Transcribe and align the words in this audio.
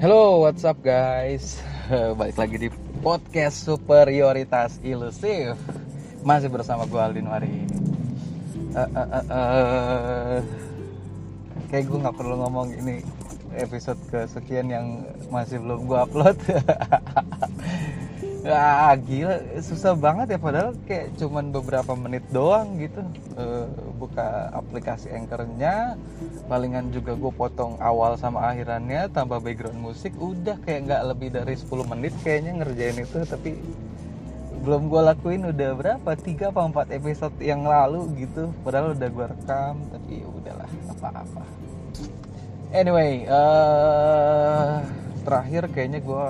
Hello, 0.00 0.40
what's 0.40 0.64
up 0.64 0.80
guys? 0.80 1.60
Balik 2.16 2.40
lagi 2.40 2.56
di 2.56 2.72
podcast 3.04 3.68
Superioritas 3.68 4.80
Ilusif 4.80 5.60
Masih 6.24 6.48
bersama 6.48 6.88
gue 6.88 6.96
Aldin 6.96 7.28
Wari 7.28 7.68
uh, 8.72 8.80
uh, 8.80 8.96
uh, 8.96 9.24
uh. 9.28 10.40
Kayak 11.68 11.84
gue 11.92 11.98
gak 12.00 12.16
perlu 12.16 12.32
ngomong 12.40 12.72
ini 12.80 13.04
episode 13.60 14.00
kesekian 14.08 14.72
yang 14.72 15.04
masih 15.28 15.60
belum 15.60 15.84
gue 15.84 15.98
upload 16.00 16.40
ah 18.48 18.96
gila. 18.96 19.36
Susah 19.60 19.92
banget 19.92 20.36
ya 20.36 20.38
padahal 20.40 20.72
kayak 20.88 21.12
cuman 21.20 21.52
beberapa 21.52 21.92
menit 21.92 22.24
doang 22.32 22.80
gitu. 22.80 23.04
Uh, 23.36 23.68
buka 24.00 24.48
aplikasi 24.56 25.12
anchornya 25.12 26.00
palingan 26.48 26.88
juga 26.88 27.12
gue 27.12 27.32
potong 27.36 27.76
awal 27.84 28.16
sama 28.16 28.48
akhirannya 28.48 29.12
tambah 29.12 29.44
background 29.44 29.76
musik 29.76 30.16
udah 30.16 30.56
kayak 30.64 30.88
nggak 30.88 31.02
lebih 31.12 31.28
dari 31.36 31.54
10 31.56 31.92
menit 31.92 32.14
kayaknya 32.24 32.52
ngerjain 32.64 32.98
itu. 33.04 33.18
Tapi 33.28 33.50
belum 34.60 34.88
gue 34.88 35.00
lakuin 35.04 35.42
udah 35.52 35.70
berapa? 35.76 36.10
Tiga 36.16 36.48
apa 36.48 36.64
empat 36.64 36.86
episode 36.96 37.36
yang 37.44 37.68
lalu 37.68 38.24
gitu. 38.24 38.52
Padahal 38.64 38.96
udah 38.96 39.08
gue 39.08 39.26
rekam 39.36 39.74
tapi 39.92 40.24
ya 40.24 40.28
udahlah 40.28 40.70
apa-apa. 40.96 41.44
Anyway 42.70 43.26
uh, 43.28 44.80
terakhir 45.26 45.68
kayaknya 45.74 46.00
gue 46.00 46.26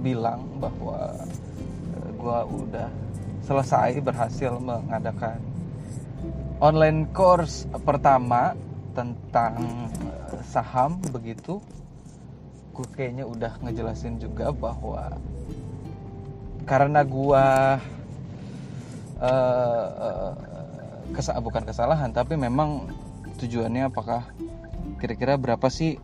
bilang 0.00 0.46
bahwa 0.62 1.12
gue 2.20 2.38
udah 2.68 2.88
selesai 3.40 4.04
berhasil 4.04 4.52
mengadakan 4.60 5.40
online 6.60 7.08
course 7.16 7.64
pertama 7.82 8.52
tentang 8.92 9.88
saham 10.44 11.00
begitu. 11.08 11.58
Gue 12.76 12.86
kayaknya 12.92 13.24
udah 13.24 13.56
ngejelasin 13.64 14.20
juga 14.20 14.52
bahwa 14.52 15.16
karena 16.68 17.00
gue 17.02 17.46
uh, 19.20 20.32
kesa 21.10 21.34
bukan 21.42 21.66
kesalahan 21.66 22.14
tapi 22.14 22.38
memang 22.38 22.86
tujuannya 23.42 23.90
apakah 23.90 24.22
kira-kira 25.02 25.34
berapa 25.34 25.66
sih 25.66 25.98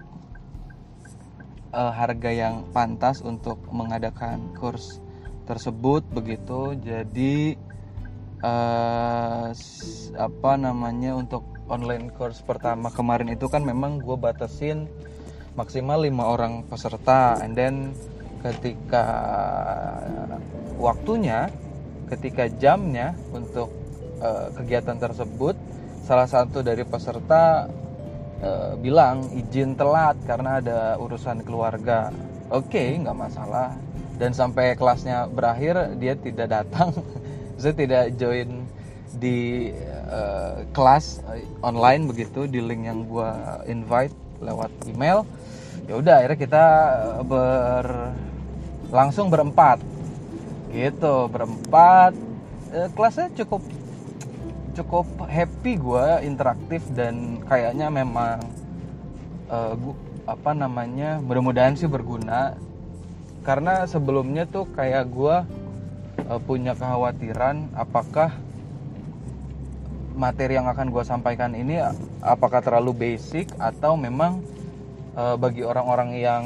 uh, 1.71 1.93
harga 1.95 2.31
yang 2.35 2.67
pantas 2.75 3.23
untuk 3.23 3.61
mengadakan 3.71 4.43
course 4.59 4.99
tersebut 5.47 6.03
begitu. 6.11 6.75
Jadi 6.83 7.55
uh, 8.43 9.49
apa 10.19 10.53
namanya 10.59 11.15
untuk 11.17 11.47
online 11.71 12.13
course 12.15 12.43
pertama 12.43 12.91
kemarin 12.91 13.33
itu 13.33 13.47
kan 13.47 13.63
memang 13.63 14.03
gue 14.03 14.17
batasin 14.19 14.91
maksimal 15.55 16.03
lima 16.03 16.27
orang 16.27 16.67
peserta. 16.67 17.39
And 17.41 17.55
then 17.57 17.95
ketika 18.45 19.07
waktunya 20.77 21.49
ketika 22.07 22.47
jamnya 22.47 23.17
untuk 23.35 23.73
uh, 24.23 24.53
kegiatan 24.55 24.99
tersebut 24.99 25.57
salah 26.07 26.31
satu 26.31 26.63
dari 26.63 26.87
peserta 26.87 27.67
uh, 28.43 28.79
bilang 28.79 29.27
izin 29.35 29.75
telat 29.75 30.15
karena 30.23 30.63
ada 30.63 30.79
urusan 31.03 31.43
keluarga. 31.43 32.15
Oke 32.47 32.79
okay, 32.79 32.89
nggak 33.03 33.19
masalah 33.19 33.75
dan 34.17 34.33
sampai 34.33 34.77
kelasnya 34.77 35.29
berakhir 35.29 35.97
dia 36.01 36.17
tidak 36.17 36.49
datang. 36.53 36.93
Saya 37.61 37.73
tidak 37.73 38.13
join 38.21 38.69
di 39.17 39.73
uh, 40.13 40.65
kelas 40.77 41.25
online 41.65 42.05
begitu 42.05 42.45
di 42.45 42.61
link 42.61 42.85
yang 42.85 43.09
gue 43.09 43.31
invite 43.69 44.13
lewat 44.45 44.69
email. 44.89 45.25
Ya 45.89 45.97
udah 45.97 46.15
akhirnya 46.21 46.39
kita 46.41 46.65
ber 47.25 47.87
langsung 48.93 49.33
berempat. 49.33 49.81
Gitu 50.73 51.15
berempat. 51.33 52.13
Uh, 52.73 52.89
kelasnya 52.93 53.33
cukup 53.45 53.65
cukup 54.77 55.09
happy 55.25 55.81
gue 55.81 56.07
interaktif 56.29 56.85
dan 56.93 57.41
kayaknya 57.49 57.89
memang 57.89 58.45
uh, 59.49 59.73
gua, 59.73 59.97
apa 60.27 60.53
namanya 60.53 61.23
mudah-mudahan 61.23 61.79
sih 61.79 61.89
berguna 61.89 62.59
karena 63.47 63.87
sebelumnya 63.87 64.43
tuh 64.51 64.67
kayak 64.75 65.07
gue 65.07 65.37
uh, 66.27 66.41
punya 66.43 66.75
kekhawatiran 66.75 67.71
apakah 67.79 68.35
materi 70.19 70.59
yang 70.59 70.67
akan 70.67 70.91
gue 70.91 71.05
sampaikan 71.07 71.55
ini 71.55 71.79
apakah 72.27 72.59
terlalu 72.59 73.15
basic 73.15 73.47
atau 73.63 73.95
memang 73.95 74.43
uh, 75.15 75.39
bagi 75.39 75.63
orang-orang 75.63 76.19
yang 76.19 76.43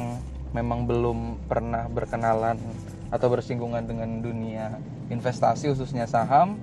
memang 0.53 0.85
belum 0.85 1.41
pernah 1.49 1.89
berkenalan 1.89 2.61
atau 3.09 3.27
bersinggungan 3.33 3.89
dengan 3.89 4.21
dunia 4.21 4.77
investasi 5.09 5.73
khususnya 5.73 6.05
saham 6.05 6.59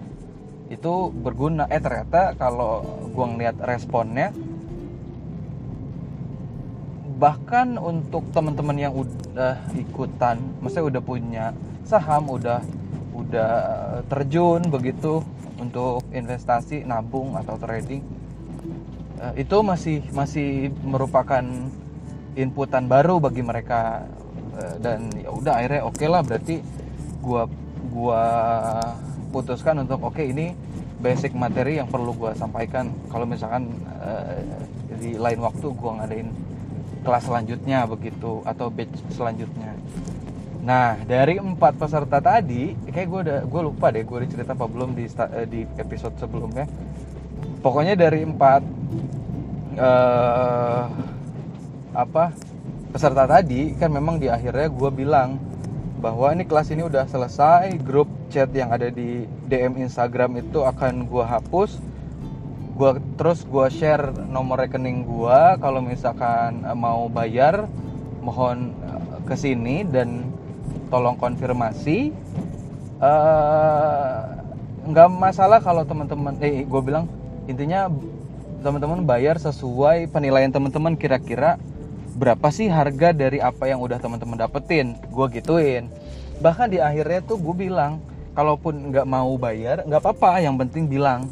itu 0.68 1.08
berguna. 1.12 1.64
Eh 1.72 1.80
ternyata 1.80 2.36
kalau 2.36 2.84
gue 3.08 3.26
ngeliat 3.26 3.56
responnya 3.64 4.36
bahkan 7.18 7.74
untuk 7.76 8.30
teman-teman 8.30 8.78
yang 8.78 8.94
udah 8.94 9.58
ikutan 9.74 10.38
maksudnya 10.62 10.86
udah 10.96 11.02
punya 11.02 11.44
saham 11.82 12.30
udah 12.30 12.62
udah 13.10 13.52
terjun 14.06 14.62
begitu 14.70 15.20
untuk 15.58 16.06
investasi 16.14 16.86
nabung 16.86 17.34
atau 17.34 17.58
trading 17.58 18.06
eh, 19.18 19.42
itu 19.42 19.56
masih 19.66 20.06
masih 20.14 20.70
merupakan 20.86 21.42
inputan 22.38 22.86
baru 22.86 23.18
bagi 23.18 23.42
mereka. 23.42 24.06
Eh, 24.58 24.76
dan 24.78 25.10
ya 25.18 25.30
udah 25.34 25.54
akhirnya 25.58 25.82
oke 25.86 25.98
okay 25.98 26.08
lah 26.10 26.22
berarti 26.22 26.56
gua 27.18 27.50
gua 27.90 28.22
putuskan 29.34 29.82
untuk 29.82 30.02
oke 30.02 30.18
okay, 30.18 30.30
ini 30.30 30.54
basic 31.02 31.34
materi 31.34 31.78
yang 31.82 31.90
perlu 31.90 32.14
gua 32.14 32.34
sampaikan. 32.34 32.90
Kalau 33.06 33.22
misalkan 33.22 33.70
uh, 34.02 34.34
di 34.98 35.14
lain 35.14 35.38
waktu 35.38 35.66
gua 35.78 36.02
ngadain 36.02 36.26
kelas 37.02 37.24
selanjutnya 37.26 37.86
begitu 37.86 38.42
atau 38.42 38.68
batch 38.68 38.98
selanjutnya. 39.14 39.72
Nah 40.62 40.98
dari 41.06 41.40
empat 41.40 41.78
peserta 41.78 42.18
tadi 42.20 42.76
kayak 42.90 43.06
gue 43.08 43.20
udah 43.26 43.38
gue 43.46 43.62
lupa 43.62 43.88
deh 43.94 44.04
gue 44.04 44.26
cerita 44.28 44.52
apa 44.52 44.66
belum 44.68 44.92
di 44.98 45.06
eh, 45.06 45.46
di 45.48 45.60
episode 45.78 46.14
sebelumnya. 46.18 46.66
Pokoknya 47.58 47.98
dari 47.98 48.22
empat 48.22 48.62
uh, 49.78 50.84
apa 51.94 52.30
peserta 52.94 53.24
tadi 53.26 53.74
kan 53.74 53.90
memang 53.90 54.18
di 54.18 54.30
akhirnya 54.30 54.68
gue 54.70 54.90
bilang 54.92 55.38
bahwa 55.98 56.30
ini 56.30 56.46
kelas 56.46 56.70
ini 56.70 56.86
udah 56.86 57.10
selesai 57.10 57.74
grup 57.82 58.06
chat 58.30 58.48
yang 58.54 58.70
ada 58.70 58.86
di 58.86 59.26
DM 59.50 59.82
Instagram 59.82 60.38
itu 60.38 60.62
akan 60.62 61.10
gue 61.10 61.24
hapus 61.26 61.82
gua 62.78 63.02
terus 63.18 63.42
gua 63.42 63.66
share 63.66 64.14
nomor 64.30 64.62
rekening 64.62 65.02
gua. 65.02 65.58
Kalau 65.58 65.82
misalkan 65.82 66.62
uh, 66.62 66.78
mau 66.78 67.10
bayar 67.10 67.66
mohon 68.22 68.70
uh, 68.86 69.18
ke 69.26 69.34
sini 69.34 69.82
dan 69.82 70.30
tolong 70.88 71.18
konfirmasi. 71.18 72.14
Nggak 74.86 75.08
uh, 75.10 75.14
masalah 75.18 75.58
kalau 75.58 75.82
teman-teman 75.82 76.38
eh 76.38 76.62
gue 76.66 76.80
bilang 76.82 77.06
intinya 77.46 77.90
teman-teman 78.62 79.06
bayar 79.06 79.38
sesuai 79.38 80.10
penilaian 80.10 80.50
teman-teman 80.50 80.98
kira-kira 80.98 81.58
berapa 82.18 82.50
sih 82.50 82.66
harga 82.66 83.14
dari 83.14 83.38
apa 83.38 83.70
yang 83.70 83.78
udah 83.82 83.98
teman-teman 84.02 84.38
dapetin. 84.38 84.98
Gue 85.10 85.26
gituin. 85.30 85.90
Bahkan 86.42 86.74
di 86.74 86.78
akhirnya 86.82 87.22
tuh 87.22 87.38
gue 87.38 87.54
bilang 87.68 88.02
kalaupun 88.38 88.94
nggak 88.94 89.06
mau 89.06 89.34
bayar 89.34 89.82
nggak 89.82 89.98
apa-apa 89.98 90.38
yang 90.38 90.54
penting 90.54 90.86
bilang 90.86 91.26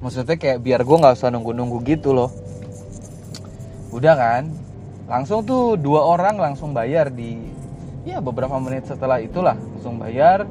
maksudnya 0.00 0.36
kayak 0.40 0.64
biar 0.64 0.80
gue 0.80 0.96
nggak 0.96 1.14
usah 1.16 1.28
nunggu-nunggu 1.28 1.78
gitu 1.84 2.16
loh. 2.16 2.32
Udah 3.92 4.16
kan? 4.16 4.44
Langsung 5.06 5.44
tuh 5.44 5.76
dua 5.76 6.08
orang 6.08 6.40
langsung 6.40 6.72
bayar 6.72 7.12
di 7.12 7.36
ya 8.08 8.24
beberapa 8.24 8.56
menit 8.56 8.88
setelah 8.88 9.20
itulah 9.20 9.52
langsung 9.76 10.00
bayar 10.00 10.48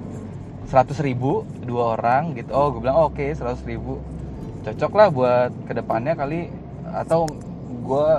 100 0.70 0.94
ribu 1.02 1.50
dua 1.66 1.98
orang 1.98 2.38
gitu. 2.38 2.54
Oh 2.54 2.70
gue 2.70 2.80
bilang 2.86 2.98
oh, 3.02 3.10
oke 3.10 3.18
okay, 3.18 3.34
100 3.34 3.66
ribu. 3.66 3.98
Cocok 4.62 4.92
lah 4.94 5.08
buat 5.10 5.52
ke 5.66 5.74
depannya 5.74 6.14
kali. 6.14 6.54
Atau 6.94 7.26
gue 7.86 8.10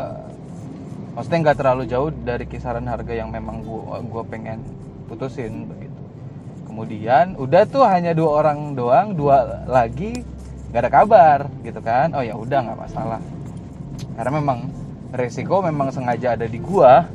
maksudnya 1.14 1.38
nggak 1.46 1.58
terlalu 1.62 1.82
jauh 1.86 2.10
dari 2.10 2.46
kisaran 2.50 2.86
harga 2.90 3.14
yang 3.14 3.30
memang 3.30 3.62
gue 3.62 4.02
gue 4.02 4.22
pengen 4.26 4.66
putusin 5.06 5.70
begitu. 5.70 6.00
Kemudian 6.66 7.38
udah 7.38 7.62
tuh 7.70 7.86
hanya 7.86 8.16
dua 8.18 8.42
orang 8.42 8.74
doang 8.74 9.14
dua 9.14 9.66
lagi 9.70 10.26
nggak 10.70 10.82
ada 10.86 10.90
kabar 10.90 11.38
gitu 11.66 11.80
kan? 11.82 12.14
Oh 12.14 12.22
ya 12.22 12.38
udah 12.38 12.58
nggak 12.62 12.78
masalah. 12.78 13.20
Karena 14.14 14.32
memang 14.38 14.58
resiko 15.10 15.60
memang 15.60 15.90
sengaja 15.90 16.38
ada 16.38 16.46
di 16.46 16.62
gua. 16.62 17.10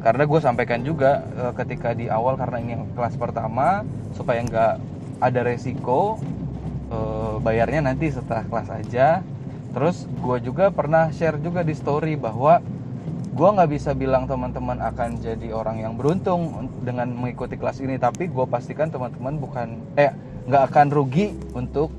Karena 0.00 0.24
gue 0.24 0.40
sampaikan 0.40 0.80
juga 0.80 1.28
e, 1.36 1.44
ketika 1.60 1.92
di 1.92 2.08
awal 2.08 2.40
karena 2.40 2.56
ini 2.56 2.72
yang 2.72 2.88
kelas 2.96 3.20
pertama 3.20 3.84
supaya 4.16 4.40
nggak 4.40 4.74
ada 5.20 5.40
resiko 5.44 6.16
e, 6.88 6.98
bayarnya 7.44 7.84
nanti 7.84 8.08
setelah 8.08 8.40
kelas 8.48 8.68
aja. 8.72 9.20
Terus 9.76 10.08
gue 10.08 10.40
juga 10.40 10.72
pernah 10.72 11.12
share 11.12 11.36
juga 11.44 11.60
di 11.60 11.76
story 11.76 12.16
bahwa 12.16 12.64
gue 13.28 13.48
nggak 13.52 13.70
bisa 13.76 13.92
bilang 13.92 14.24
teman-teman 14.24 14.80
akan 14.80 15.20
jadi 15.20 15.52
orang 15.52 15.84
yang 15.84 16.00
beruntung 16.00 16.72
dengan 16.80 17.12
mengikuti 17.12 17.60
kelas 17.60 17.84
ini. 17.84 18.00
Tapi 18.00 18.32
gue 18.32 18.46
pastikan 18.48 18.88
teman-teman 18.88 19.36
bukan 19.36 19.84
eh 20.00 20.16
nggak 20.48 20.62
akan 20.72 20.86
rugi 20.96 21.36
untuk 21.52 21.92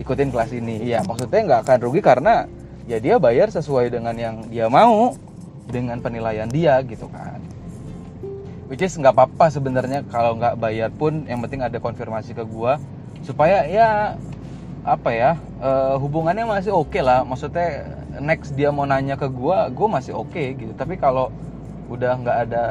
ikutin 0.00 0.32
kelas 0.32 0.50
ini. 0.56 0.80
Ya 0.82 1.04
maksudnya 1.04 1.40
nggak 1.44 1.60
akan 1.68 1.78
rugi 1.84 2.00
karena 2.00 2.48
ya 2.88 2.98
dia 2.98 3.20
bayar 3.20 3.52
sesuai 3.52 3.92
dengan 3.92 4.16
yang 4.16 4.36
dia 4.48 4.66
mau 4.66 5.14
dengan 5.68 6.00
penilaian 6.00 6.48
dia 6.48 6.80
gitu 6.82 7.06
kan. 7.12 7.38
Which 8.66 8.82
is 8.82 8.96
nggak 8.96 9.14
apa-apa 9.14 9.52
sebenarnya 9.52 10.06
kalau 10.08 10.38
nggak 10.40 10.56
bayar 10.56 10.90
pun 10.90 11.26
yang 11.28 11.42
penting 11.44 11.60
ada 11.60 11.76
konfirmasi 11.78 12.32
ke 12.32 12.42
gue 12.42 12.72
supaya 13.26 13.68
ya 13.68 14.16
apa 14.80 15.12
ya 15.12 15.30
uh, 15.60 16.00
hubungannya 16.00 16.48
masih 16.48 16.72
oke 16.72 16.90
okay 16.90 17.02
lah. 17.04 17.22
Maksudnya 17.22 17.84
next 18.18 18.56
dia 18.56 18.72
mau 18.72 18.88
nanya 18.88 19.14
ke 19.20 19.28
gue 19.28 19.56
gue 19.70 19.88
masih 19.90 20.16
oke 20.16 20.32
okay, 20.32 20.56
gitu. 20.56 20.72
Tapi 20.74 20.96
kalau 20.96 21.28
udah 21.90 22.14
nggak 22.22 22.38
ada 22.48 22.64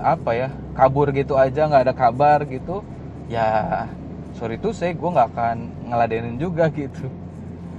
apa 0.00 0.30
ya 0.32 0.48
kabur 0.72 1.12
gitu 1.12 1.36
aja 1.36 1.68
nggak 1.68 1.84
ada 1.88 1.94
kabar 1.96 2.44
gitu 2.48 2.80
ya 3.28 3.84
sorry 4.36 4.60
tuh 4.60 4.76
saya 4.76 4.92
gue 4.92 5.10
nggak 5.10 5.28
akan 5.32 5.56
ngeladenin 5.88 6.36
juga 6.36 6.68
gitu 6.76 7.08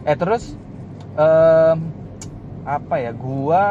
eh 0.04 0.18
terus 0.18 0.58
um, 1.14 1.78
apa 2.66 2.96
ya 3.00 3.12
gue 3.14 3.66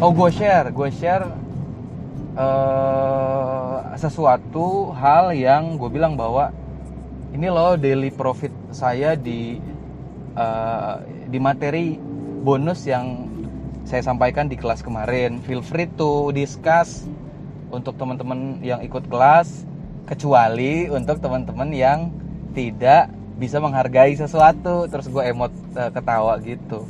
oh 0.00 0.10
gue 0.14 0.30
share 0.30 0.70
gue 0.70 0.88
share 0.94 1.26
uh, 2.38 3.92
sesuatu 3.98 4.94
hal 4.94 5.34
yang 5.34 5.74
gue 5.76 5.90
bilang 5.90 6.14
bahwa 6.14 6.54
ini 7.34 7.52
loh 7.52 7.76
daily 7.76 8.08
profit 8.08 8.54
saya 8.72 9.12
di 9.12 9.60
uh, 10.38 11.02
di 11.26 11.38
materi 11.42 11.98
bonus 12.46 12.86
yang 12.86 13.26
saya 13.86 14.02
sampaikan 14.02 14.50
di 14.50 14.58
kelas 14.58 14.82
kemarin. 14.82 15.38
Feel 15.46 15.62
free 15.62 15.86
to 15.94 16.34
discuss 16.34 17.06
untuk 17.70 17.94
teman-teman 17.94 18.58
yang 18.62 18.82
ikut 18.82 19.06
kelas, 19.06 19.62
kecuali 20.06 20.88
untuk 20.88 21.18
teman-teman 21.18 21.70
yang 21.74 22.08
tidak 22.54 23.12
bisa 23.36 23.60
menghargai 23.60 24.16
sesuatu. 24.16 24.88
Terus 24.88 25.06
gue 25.10 25.22
emot 25.26 25.52
uh, 25.76 25.90
ketawa 25.92 26.38
gitu. 26.40 26.86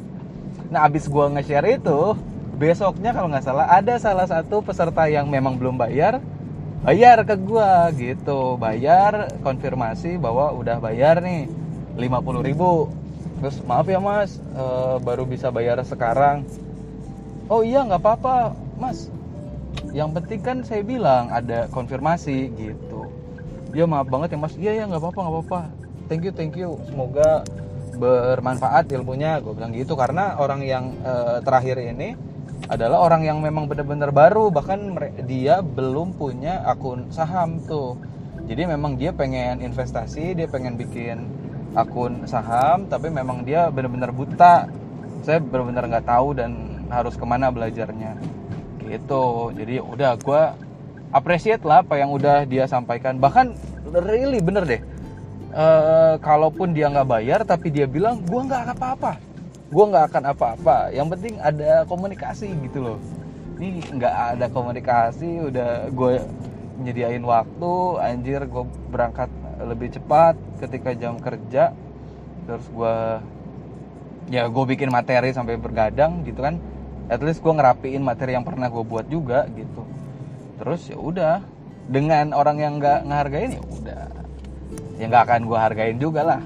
Nah 0.71 0.87
abis 0.87 1.11
gue 1.11 1.25
nge-share 1.35 1.81
itu, 1.81 2.15
besoknya 2.57 3.13
kalau 3.13 3.29
nggak 3.29 3.45
salah 3.45 3.69
ada 3.69 4.01
salah 4.01 4.25
satu 4.25 4.65
peserta 4.65 5.05
yang 5.13 5.29
memang 5.29 5.61
belum 5.61 5.77
bayar 5.77 6.25
bayar 6.81 7.21
ke 7.29 7.37
gua 7.37 7.93
gitu 7.93 8.57
bayar 8.57 9.29
konfirmasi 9.45 10.17
bahwa 10.17 10.57
udah 10.57 10.81
bayar 10.81 11.21
nih 11.21 11.53
50 12.01 12.49
ribu 12.49 12.89
terus 13.45 13.61
maaf 13.69 13.85
ya 13.85 14.01
mas 14.01 14.41
e, 14.41 14.65
baru 15.05 15.29
bisa 15.29 15.53
bayar 15.53 15.77
sekarang 15.85 16.49
oh 17.53 17.61
iya 17.61 17.85
nggak 17.85 18.01
apa-apa 18.01 18.57
mas 18.81 19.13
yang 19.93 20.17
penting 20.17 20.41
kan 20.41 20.65
saya 20.65 20.81
bilang 20.81 21.29
ada 21.29 21.69
konfirmasi 21.69 22.49
gitu 22.57 22.96
ya 23.77 23.85
maaf 23.85 24.09
banget 24.09 24.33
ya 24.33 24.39
mas. 24.41 24.55
Iya 24.57 24.73
ya 24.73 24.85
nggak 24.89 25.01
apa-apa 25.05 25.21
nggak 25.21 25.35
apa-apa. 25.37 25.61
Thank 26.09 26.23
you 26.25 26.33
thank 26.33 26.57
you. 26.57 26.81
Semoga 26.89 27.45
bermanfaat 28.01 28.89
ilmunya. 28.97 29.37
Gue 29.45 29.53
bilang 29.53 29.77
gitu 29.77 29.93
karena 29.93 30.41
orang 30.41 30.65
yang 30.65 30.97
e, 31.05 31.45
terakhir 31.45 31.77
ini 31.77 32.17
adalah 32.73 33.05
orang 33.05 33.29
yang 33.29 33.39
memang 33.45 33.69
benar-benar 33.69 34.17
baru. 34.17 34.49
Bahkan 34.49 34.97
dia 35.29 35.61
belum 35.61 36.17
punya 36.17 36.65
akun 36.65 37.13
saham 37.13 37.61
tuh. 37.69 38.01
Jadi 38.49 38.65
memang 38.65 38.97
dia 38.97 39.13
pengen 39.13 39.61
investasi 39.61 40.39
dia 40.39 40.47
pengen 40.49 40.79
bikin 40.79 41.27
akun 41.77 42.25
saham 42.25 42.89
tapi 42.89 43.13
memang 43.13 43.45
dia 43.45 43.69
benar-benar 43.69 44.09
buta. 44.15 44.73
Saya 45.21 45.43
benar-benar 45.43 45.85
nggak 45.91 46.07
tahu 46.07 46.33
dan 46.33 46.51
harus 46.89 47.19
ke 47.19 47.25
mana 47.29 47.53
belajarnya. 47.53 48.15
Gitu. 48.81 49.27
Jadi 49.59 49.73
ya 49.81 49.85
udah 49.85 50.13
gue 50.15 50.43
appreciate 51.11 51.63
lah 51.67 51.83
apa 51.83 51.99
yang 51.99 52.15
udah 52.15 52.47
dia 52.47 52.71
sampaikan. 52.71 53.19
Bahkan 53.19 53.66
really 53.95 54.41
bener 54.43 54.65
deh. 54.67 54.83
Uh, 55.57 56.21
kalaupun 56.21 56.77
dia 56.77 56.93
nggak 56.93 57.09
bayar 57.09 57.41
tapi 57.41 57.73
dia 57.73 57.89
bilang 57.89 58.21
gue 58.21 58.41
nggak 58.41 58.77
apa-apa. 58.77 59.17
Gue 59.73 59.85
nggak 59.89 60.05
akan 60.13 60.23
apa-apa. 60.37 60.77
Yang 60.93 61.07
penting 61.17 61.35
ada 61.41 61.83
komunikasi 61.89 62.53
gitu 62.67 62.79
loh. 62.85 62.99
Ini 63.57 63.81
nggak 63.89 64.15
ada 64.37 64.47
komunikasi 64.53 65.49
udah 65.49 65.89
gue 65.89 66.13
nyediain 66.85 67.25
waktu 67.25 67.73
anjir 68.05 68.45
gue 68.45 68.65
berangkat 68.93 69.33
lebih 69.65 69.97
cepat 69.97 70.37
ketika 70.61 70.93
jam 70.93 71.17
kerja. 71.17 71.73
Terus 72.45 72.67
gue 72.69 72.97
ya 74.29 74.45
gue 74.51 74.65
bikin 74.77 74.93
materi 74.93 75.33
sampai 75.33 75.57
bergadang 75.57 76.21
gitu 76.29 76.45
kan. 76.45 76.61
At 77.09 77.23
least 77.25 77.41
gue 77.41 77.55
ngerapiin 77.55 78.03
materi 78.03 78.37
yang 78.37 78.45
pernah 78.45 78.69
gue 78.69 78.85
buat 78.85 79.09
juga 79.09 79.49
gitu. 79.57 79.89
Terus 80.61 80.85
ya 80.91 80.99
udah 81.01 81.56
dengan 81.87 82.35
orang 82.35 82.59
yang 82.59 82.73
nggak 82.83 83.07
ngehargain 83.07 83.57
ya 83.57 83.63
udah. 83.63 84.05
Ya 84.97 85.05
nggak 85.07 85.25
akan 85.29 85.41
gue 85.47 85.59
hargain 85.59 85.99
juga 86.01 86.23
lah. 86.27 86.43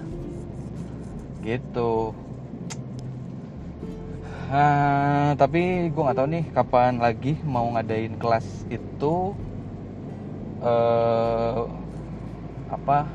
Gitu. 1.41 2.13
Uh, 4.51 5.31
tapi 5.39 5.95
gue 5.95 6.03
nggak 6.03 6.19
tahu 6.19 6.29
nih 6.29 6.45
kapan 6.51 6.99
lagi 6.99 7.39
mau 7.47 7.71
ngadain 7.71 8.19
kelas 8.19 8.67
itu 8.67 9.31
uh, 10.59 11.71
apa 12.67 13.07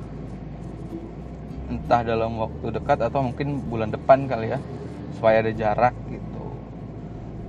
entah 1.68 2.01
dalam 2.07 2.39
waktu 2.39 2.71
dekat 2.71 3.04
atau 3.04 3.19
mungkin 3.19 3.60
bulan 3.68 3.92
depan 3.92 4.31
kali 4.31 4.56
ya 4.56 4.60
supaya 5.19 5.44
ada 5.44 5.51
jarak 5.51 5.95
gitu. 6.07 6.45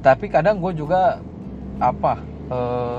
Tapi 0.03 0.27
kadang 0.35 0.59
gue 0.59 0.75
juga 0.75 1.23
apa 1.79 2.19
uh, 2.51 2.99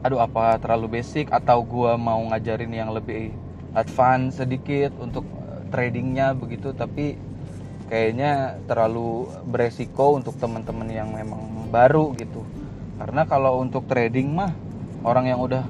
aduh 0.00 0.20
apa 0.24 0.56
terlalu 0.60 1.00
basic? 1.00 1.28
Atau 1.28 1.64
gue 1.64 1.92
mau 2.00 2.20
ngajarin 2.32 2.72
yang 2.72 2.90
lebih 2.92 3.32
advance 3.76 4.42
sedikit 4.42 4.90
untuk 4.98 5.22
tradingnya 5.70 6.34
begitu 6.34 6.74
tapi 6.74 7.14
kayaknya 7.86 8.58
terlalu 8.66 9.30
beresiko 9.46 10.18
untuk 10.18 10.34
teman-teman 10.38 10.90
yang 10.90 11.10
memang 11.14 11.70
baru 11.70 12.10
gitu. 12.18 12.42
Karena 12.98 13.22
kalau 13.24 13.62
untuk 13.62 13.86
trading 13.86 14.34
mah 14.34 14.52
orang 15.06 15.30
yang 15.30 15.38
udah 15.38 15.64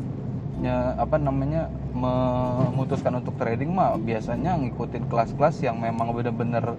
ya, 0.65 0.97
apa 0.97 1.21
namanya 1.21 1.69
memutuskan 1.93 3.21
untuk 3.21 3.37
trading 3.37 3.73
mah 3.73 3.97
biasanya 4.01 4.57
ngikutin 4.57 5.09
kelas-kelas 5.09 5.61
yang 5.61 5.81
memang 5.81 6.13
bener-bener 6.17 6.77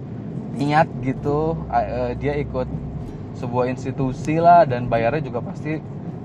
niat 0.57 0.89
gitu. 1.05 1.55
Dia 2.17 2.37
ikut 2.41 2.67
sebuah 3.37 3.71
institusi 3.71 4.37
lah 4.37 4.67
dan 4.67 4.91
bayarnya 4.91 5.23
juga 5.29 5.39
pasti 5.41 5.79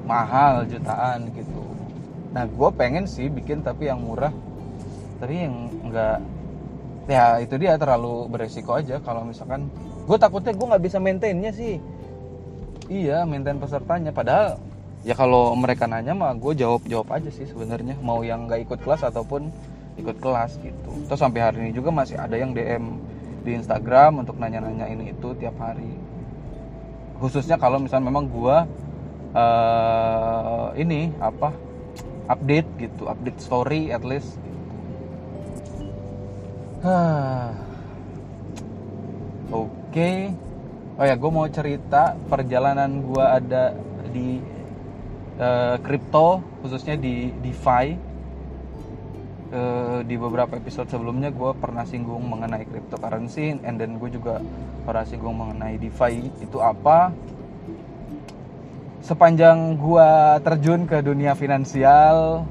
mahal 0.07 0.65
jutaan 0.71 1.29
gitu. 1.35 1.63
Nah 2.33 2.47
gue 2.47 2.71
pengen 2.79 3.05
sih 3.05 3.27
bikin 3.27 3.61
tapi 3.67 3.91
yang 3.91 4.01
murah. 4.01 4.33
Tapi 5.19 5.35
yang 5.35 5.69
enggak 5.85 6.23
ya 7.07 7.39
itu 7.43 7.55
dia 7.59 7.75
terlalu 7.77 8.31
beresiko 8.31 8.79
aja 8.79 9.03
kalau 9.03 9.27
misalkan. 9.27 9.67
Gue 10.07 10.17
takutnya 10.17 10.55
gue 10.55 10.67
nggak 10.71 10.85
bisa 10.87 11.03
maintainnya 11.03 11.51
sih. 11.51 11.83
Iya 12.87 13.27
maintain 13.27 13.59
pesertanya. 13.59 14.15
Padahal 14.15 14.63
ya 15.03 15.19
kalau 15.19 15.59
mereka 15.59 15.91
nanya 15.91 16.15
mah 16.15 16.33
gue 16.39 16.55
jawab 16.55 16.87
jawab 16.87 17.11
aja 17.11 17.29
sih 17.35 17.45
sebenarnya. 17.45 17.99
Mau 17.99 18.23
yang 18.23 18.47
nggak 18.47 18.71
ikut 18.71 18.79
kelas 18.87 19.03
ataupun 19.03 19.51
ikut 19.99 20.17
kelas 20.23 20.63
gitu. 20.63 20.91
Terus 21.11 21.21
sampai 21.21 21.41
hari 21.43 21.59
ini 21.67 21.71
juga 21.75 21.91
masih 21.91 22.21
ada 22.21 22.37
yang 22.37 22.55
dm 22.55 23.01
di 23.43 23.55
Instagram 23.57 24.27
untuk 24.27 24.37
nanya-nanya 24.37 24.91
ini 24.91 25.15
itu 25.15 25.33
tiap 25.39 25.57
hari. 25.59 25.89
Khususnya 27.17 27.57
kalau 27.57 27.81
misalnya 27.81 28.13
memang 28.13 28.29
gue 28.29 28.57
uh, 29.37 30.73
ini 30.81 31.13
apa 31.21 31.53
update 32.33 32.69
gitu 32.81 33.07
update 33.13 33.39
story 33.39 33.93
at 33.93 34.01
least 34.01 34.41
Oke. 39.47 39.71
Okay. 39.91 40.19
Oh 40.97 41.05
ya, 41.05 41.19
gue 41.19 41.31
mau 41.35 41.45
cerita 41.51 42.17
perjalanan 42.31 43.03
gue 43.05 43.21
ada 43.21 43.77
di 44.15 44.41
kripto, 45.85 46.41
uh, 46.41 46.41
khususnya 46.63 46.97
di 46.97 47.35
DeFi. 47.43 47.87
Uh, 49.47 50.03
di 50.03 50.19
beberapa 50.19 50.59
episode 50.59 50.91
sebelumnya 50.91 51.31
gue 51.31 51.55
pernah 51.55 51.87
singgung 51.87 52.27
mengenai 52.27 52.67
cryptocurrency, 52.67 53.55
and 53.63 53.79
then 53.79 53.99
gue 53.99 54.11
juga 54.11 54.43
pernah 54.83 55.07
singgung 55.07 55.37
mengenai 55.39 55.79
DeFi 55.79 56.43
itu 56.43 56.59
apa. 56.63 57.11
Sepanjang 59.07 59.79
gue 59.79 60.11
terjun 60.43 60.83
ke 60.83 60.99
dunia 60.99 61.39
finansial, 61.39 62.43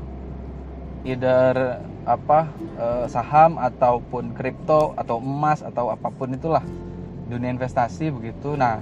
either 1.04 1.84
apa 2.08 2.48
eh, 2.80 3.06
saham 3.12 3.60
ataupun 3.60 4.32
kripto 4.32 4.96
atau 4.96 5.20
emas 5.20 5.60
atau 5.60 5.92
apa 5.92 6.08
pun 6.08 6.32
itulah 6.32 6.64
dunia 7.28 7.52
investasi 7.52 8.08
begitu. 8.08 8.56
Nah, 8.56 8.80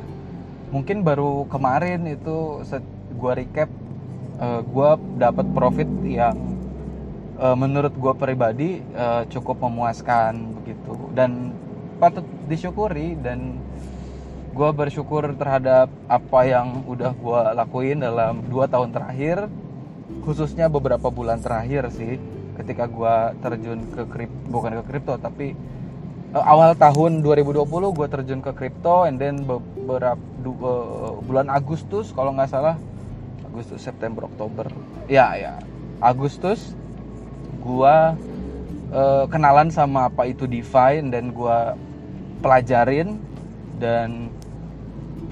mungkin 0.69 1.01
baru 1.01 1.49
kemarin 1.49 2.05
itu 2.05 2.61
gue 3.17 3.33
recap 3.41 3.73
eh, 4.37 4.61
gue 4.61 4.89
dapat 5.17 5.45
profit 5.57 5.89
yang 6.05 6.37
uh, 7.41 7.57
menurut 7.57 7.97
gue 7.97 8.13
pribadi 8.13 8.85
cukup 9.33 9.65
memuaskan 9.65 10.61
begitu 10.61 11.09
dan 11.17 11.57
patut 11.97 12.25
disyukuri 12.45 13.17
dan 13.17 13.57
gue 14.53 14.69
bersyukur 14.69 15.33
terhadap 15.33 15.89
apa 16.05 16.39
yang 16.45 16.85
udah 16.85 17.11
gue 17.17 17.41
lakuin 17.57 18.05
dalam 18.05 18.45
dua 18.45 18.69
tahun 18.69 18.93
terakhir. 18.93 19.49
Khususnya 20.21 20.69
beberapa 20.69 21.09
bulan 21.09 21.41
terakhir 21.41 21.89
sih 21.89 22.21
ketika 22.53 22.85
gue 22.85 23.15
terjun 23.41 23.81
ke 23.89 24.05
kripto 24.05 24.39
bukan 24.53 24.77
ke 24.77 24.83
kripto 24.85 25.17
tapi 25.17 25.57
uh, 26.37 26.45
awal 26.45 26.77
tahun 26.77 27.25
2020 27.25 27.65
gue 27.65 28.07
terjun 28.13 28.41
ke 28.45 28.53
kripto 28.53 29.09
and 29.09 29.17
then 29.17 29.41
beberapa 29.41 30.21
uh, 30.61 31.17
bulan 31.25 31.49
Agustus 31.49 32.13
kalau 32.13 32.37
nggak 32.37 32.53
salah. 32.53 32.77
Agustus 33.41 33.81
September 33.81 34.29
Oktober. 34.29 34.69
Ya 35.09 35.33
ya. 35.33 35.57
Agustus 35.97 36.77
gue 37.57 37.95
uh, 38.93 39.25
kenalan 39.33 39.73
sama 39.73 40.13
apa 40.13 40.29
itu 40.29 40.45
DeFi 40.45 41.01
dan 41.09 41.33
gue 41.33 41.57
pelajarin 42.45 43.17
dan 43.81 44.29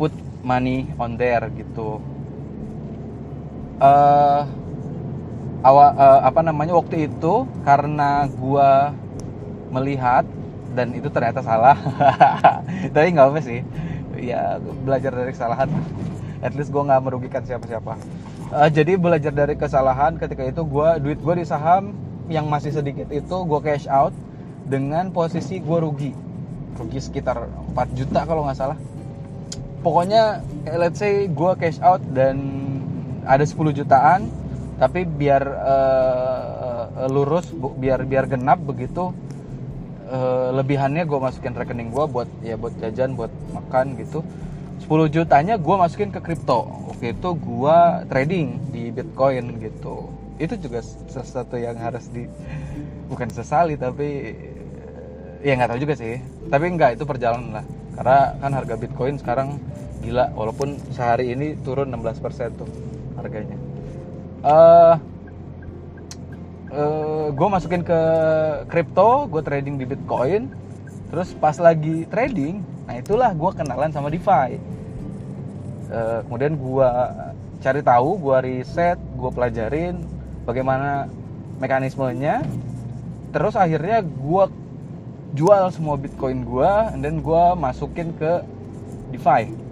put 0.02 0.14
money 0.42 0.90
on 0.98 1.14
there 1.14 1.46
gitu. 1.54 2.02
Uh, 3.78 4.50
awal 5.62 5.94
uh, 5.94 6.26
apa 6.26 6.42
namanya 6.42 6.74
waktu 6.74 7.06
itu 7.06 7.46
karena 7.62 8.26
gua 8.34 8.98
melihat 9.70 10.26
dan 10.74 10.98
itu 10.98 11.06
ternyata 11.14 11.46
salah. 11.46 11.78
Tapi 12.98 13.14
nggak 13.14 13.30
apa 13.30 13.40
sih. 13.46 13.62
Ya 14.18 14.58
belajar 14.58 15.14
dari 15.14 15.38
kesalahan. 15.38 15.70
At 16.42 16.58
least 16.58 16.74
gue 16.74 16.82
nggak 16.82 17.02
merugikan 17.06 17.46
siapa-siapa. 17.46 17.94
Uh, 18.50 18.70
jadi 18.74 18.98
belajar 18.98 19.30
dari 19.30 19.54
kesalahan 19.54 20.18
ketika 20.18 20.42
itu 20.42 20.66
gue 20.66 20.90
duit 20.98 21.22
gue 21.22 21.36
di 21.38 21.46
saham 21.46 21.94
yang 22.26 22.50
masih 22.50 22.74
sedikit 22.74 23.14
itu 23.14 23.38
gue 23.46 23.60
cash 23.62 23.86
out 23.86 24.16
dengan 24.66 25.14
posisi 25.14 25.62
gue 25.62 25.78
rugi. 25.78 26.12
Rugi 26.82 26.98
sekitar 26.98 27.46
4 27.78 27.94
juta 27.94 28.26
kalau 28.26 28.50
nggak 28.50 28.58
salah 28.58 28.80
pokoknya 29.82 30.46
let's 30.78 31.02
say 31.02 31.26
gue 31.28 31.52
cash 31.58 31.82
out 31.82 32.02
dan 32.14 32.38
ada 33.26 33.46
10 33.46 33.58
jutaan 33.74 34.30
tapi 34.82 35.06
biar 35.06 35.44
uh, 35.46 37.06
lurus 37.10 37.50
biar 37.54 38.06
biar 38.06 38.26
genap 38.26 38.62
begitu 38.66 39.14
uh, 40.10 40.50
lebihannya 40.54 41.06
gue 41.06 41.20
masukin 41.22 41.54
rekening 41.54 41.90
gue 41.94 42.06
buat 42.10 42.30
ya 42.42 42.58
buat 42.58 42.74
jajan 42.78 43.14
buat 43.18 43.30
makan 43.54 43.98
gitu. 43.98 44.22
10 44.82 45.14
jutanya 45.14 45.56
gue 45.62 45.76
masukin 45.78 46.10
ke 46.10 46.20
kripto. 46.20 46.66
Oke 46.90 47.14
itu 47.14 47.30
gue 47.38 47.78
trading 48.10 48.48
di 48.74 48.90
bitcoin 48.90 49.62
gitu. 49.62 50.10
Itu 50.42 50.58
juga 50.58 50.82
sesuatu 50.86 51.56
yang 51.62 51.78
harus 51.78 52.10
di 52.10 52.26
bukan 53.06 53.30
sesali 53.30 53.78
tapi 53.78 54.34
ya 55.46 55.54
nggak 55.54 55.78
tahu 55.78 55.80
juga 55.80 55.94
sih. 55.94 56.18
Tapi 56.50 56.66
enggak 56.66 56.98
itu 56.98 57.06
perjalanan 57.06 57.62
lah 57.62 57.66
karena 57.96 58.34
kan 58.40 58.52
harga 58.56 58.76
bitcoin 58.80 59.16
sekarang 59.20 59.60
gila 60.02 60.34
walaupun 60.34 60.80
sehari 60.92 61.32
ini 61.36 61.54
turun 61.62 61.94
16% 61.94 62.58
tuh 62.58 62.70
harganya. 63.20 63.58
Uh, 64.42 64.96
uh, 66.74 67.28
gue 67.30 67.48
masukin 67.48 67.86
ke 67.86 68.02
crypto 68.72 69.30
gue 69.30 69.42
trading 69.46 69.78
di 69.78 69.86
bitcoin. 69.86 70.50
Terus 71.12 71.36
pas 71.38 71.56
lagi 71.60 72.08
trading 72.10 72.64
nah 72.90 72.98
itulah 72.98 73.30
gue 73.36 73.52
kenalan 73.54 73.94
sama 73.94 74.10
DeFi. 74.10 74.58
Uh, 75.92 76.20
kemudian 76.26 76.56
gue 76.58 76.90
cari 77.62 77.82
tahu 77.86 78.10
gue 78.18 78.38
riset 78.42 78.98
gue 78.98 79.30
pelajarin 79.30 80.02
bagaimana 80.48 81.06
mekanismenya. 81.62 82.42
Terus 83.32 83.54
akhirnya 83.54 84.02
gue 84.02 84.44
jual 85.32 85.72
semua 85.72 85.96
bitcoin 85.96 86.44
gue 86.44 86.74
dan 87.00 87.24
gue 87.24 87.44
masukin 87.56 88.12
ke 88.16 88.44
DeFi 89.16 89.72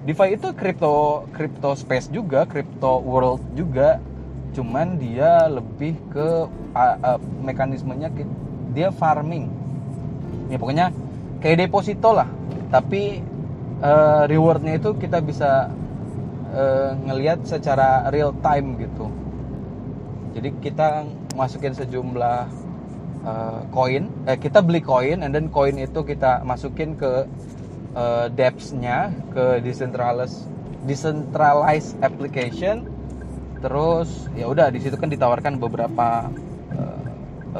DeFi 0.00 0.32
itu 0.32 0.48
crypto 0.56 1.28
crypto 1.36 1.76
space 1.76 2.08
juga, 2.08 2.48
crypto 2.48 3.04
world 3.04 3.44
juga. 3.52 4.00
Cuman 4.56 4.96
dia 4.96 5.44
lebih 5.46 5.94
ke 6.08 6.48
uh, 6.74 6.96
uh, 7.04 7.20
mekanismenya 7.44 8.08
dia 8.72 8.88
farming. 8.90 9.52
Ya 10.48 10.56
pokoknya 10.56 10.90
kayak 11.44 11.68
deposito 11.68 12.16
lah. 12.16 12.26
Tapi 12.72 13.20
uh, 13.84 14.24
rewardnya 14.24 14.80
itu 14.80 14.96
kita 14.96 15.20
bisa 15.20 15.68
uh, 16.56 16.96
ngelihat 17.04 17.44
secara 17.44 18.08
real 18.08 18.32
time 18.40 18.80
gitu. 18.80 19.06
Jadi 20.32 20.48
kita 20.64 21.04
masukin 21.36 21.76
sejumlah 21.76 22.48
uh, 23.24 23.60
koin, 23.72 24.08
eh, 24.24 24.38
kita 24.38 24.64
beli 24.64 24.80
koin, 24.80 25.20
and 25.24 25.32
then 25.32 25.52
koin 25.52 25.76
itu 25.76 26.00
kita 26.04 26.40
masukin 26.44 26.96
ke 26.96 27.26
uh, 27.94 28.26
dApps-nya 28.32 29.12
ke 29.32 29.60
decentralized 29.64 30.48
decentralized 30.84 31.96
application. 32.00 32.88
Terus 33.60 34.08
ya 34.32 34.48
udah 34.48 34.72
di 34.72 34.80
situ 34.80 34.96
kan 34.96 35.12
ditawarkan 35.12 35.60
beberapa 35.60 36.32
uh, 36.72 37.02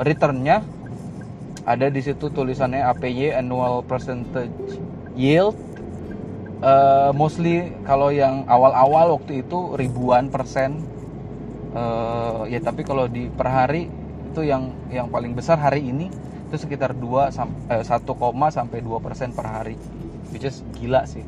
returnnya. 0.01 0.65
Ada 1.69 1.93
di 1.93 2.01
situ 2.01 2.33
tulisannya 2.33 2.81
APY 2.81 3.37
annual 3.37 3.85
percentage 3.85 4.81
yield. 5.13 5.57
Uh, 6.61 7.13
mostly 7.17 7.73
kalau 7.89 8.13
yang 8.13 8.45
awal-awal 8.49 9.21
waktu 9.21 9.45
itu 9.45 9.77
ribuan 9.77 10.33
persen. 10.33 10.81
Uh, 11.71 12.49
ya 12.51 12.59
tapi 12.59 12.83
kalau 12.83 13.07
di 13.07 13.31
per 13.31 13.47
hari 13.47 14.00
itu 14.31 14.47
yang 14.47 14.71
yang 14.95 15.11
paling 15.11 15.35
besar 15.35 15.59
hari 15.59 15.91
ini 15.91 16.07
itu 16.51 16.57
sekitar 16.67 16.95
2 16.95 17.35
sampai 17.35 17.83
1, 17.83 18.07
sampai 18.55 18.79
2 18.83 18.99
persen 19.03 19.35
per 19.35 19.47
hari 19.47 19.75
which 20.31 20.47
is 20.47 20.63
gila 20.79 21.03
sih. 21.07 21.27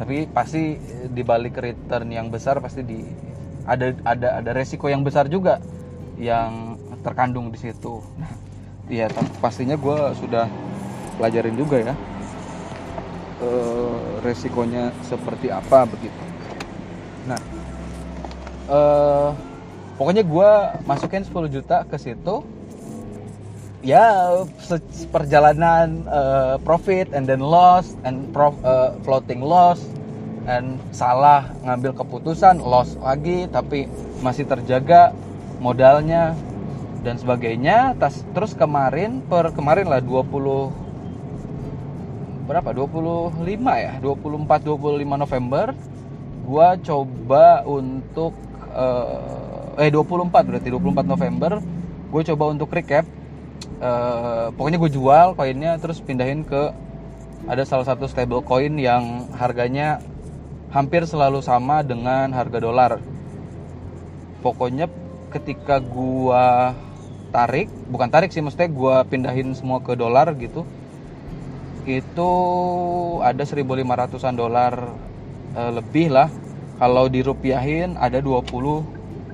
Tapi 0.00 0.24
pasti 0.32 0.80
di 1.12 1.22
balik 1.22 1.60
return 1.60 2.08
yang 2.08 2.32
besar 2.32 2.58
pasti 2.64 2.80
di 2.80 3.04
ada 3.68 3.92
ada 4.02 4.28
ada 4.42 4.50
resiko 4.56 4.88
yang 4.88 5.04
besar 5.04 5.28
juga 5.28 5.60
yang 6.16 6.80
terkandung 7.04 7.52
di 7.52 7.60
situ. 7.60 8.00
Iya 8.92 9.08
pastinya 9.38 9.78
gue 9.78 9.96
sudah 10.20 10.50
pelajarin 11.16 11.54
juga 11.54 11.80
ya 11.80 11.94
e, 13.40 13.48
resikonya 14.20 14.90
seperti 15.06 15.48
apa 15.48 15.86
begitu. 15.86 16.22
Nah 17.24 17.40
e, 18.68 18.78
pokoknya 20.02 20.26
gue 20.26 20.82
masukin 20.82 21.22
10 21.22 21.46
juta 21.46 21.86
ke 21.86 21.94
situ. 21.94 22.42
Ya 23.86 24.34
perjalanan 25.14 26.02
uh, 26.10 26.58
profit 26.66 27.14
and 27.14 27.30
then 27.30 27.38
loss 27.38 27.94
and 28.02 28.34
prof, 28.34 28.50
uh, 28.66 28.98
floating 29.06 29.38
loss 29.38 29.78
and 30.50 30.82
salah 30.90 31.54
ngambil 31.62 31.94
keputusan 32.02 32.58
loss 32.58 32.98
lagi 32.98 33.46
tapi 33.46 33.86
masih 34.26 34.42
terjaga 34.42 35.14
modalnya 35.62 36.34
dan 37.06 37.14
sebagainya. 37.14 37.94
Tas, 38.02 38.26
terus 38.34 38.58
kemarin 38.58 39.22
per 39.30 39.54
kemarin 39.54 39.86
lah 39.86 40.02
20 40.02 42.50
berapa? 42.50 42.74
25 42.74 43.38
ya? 43.78 44.02
24 44.02 44.66
25 44.66 45.22
November. 45.22 45.70
Gua 46.42 46.74
coba 46.74 47.62
untuk 47.62 48.34
uh, 48.74 49.41
eh 49.78 49.90
24 49.92 50.32
berarti 50.32 50.68
24 50.68 51.06
November. 51.06 51.52
Gue 52.12 52.22
coba 52.28 52.44
untuk 52.52 52.72
recap. 52.72 53.06
Uh, 53.82 54.54
pokoknya 54.54 54.78
gue 54.78 54.90
jual 54.94 55.34
koinnya 55.34 55.74
terus 55.82 55.98
pindahin 55.98 56.46
ke 56.46 56.70
ada 57.50 57.66
salah 57.66 57.82
satu 57.82 58.06
stable 58.06 58.42
coin 58.46 58.78
yang 58.78 59.26
harganya 59.34 59.98
hampir 60.70 61.02
selalu 61.02 61.42
sama 61.42 61.82
dengan 61.82 62.30
harga 62.30 62.58
dolar. 62.62 62.92
Pokoknya 64.42 64.86
ketika 65.34 65.82
gue 65.82 66.46
tarik 67.32 67.72
bukan 67.88 68.08
tarik 68.12 68.30
sih 68.30 68.44
maksudnya 68.44 68.68
gue 68.68 68.94
pindahin 69.08 69.56
semua 69.56 69.80
ke 69.80 69.96
dolar 69.96 70.28
gitu 70.36 70.68
itu 71.88 72.30
ada 73.24 73.42
1500an 73.42 74.34
dolar 74.38 74.74
e, 75.56 75.62
lebih 75.74 76.14
lah. 76.14 76.30
Kalau 76.78 77.06
dirupiahin 77.06 77.94
ada 77.94 78.18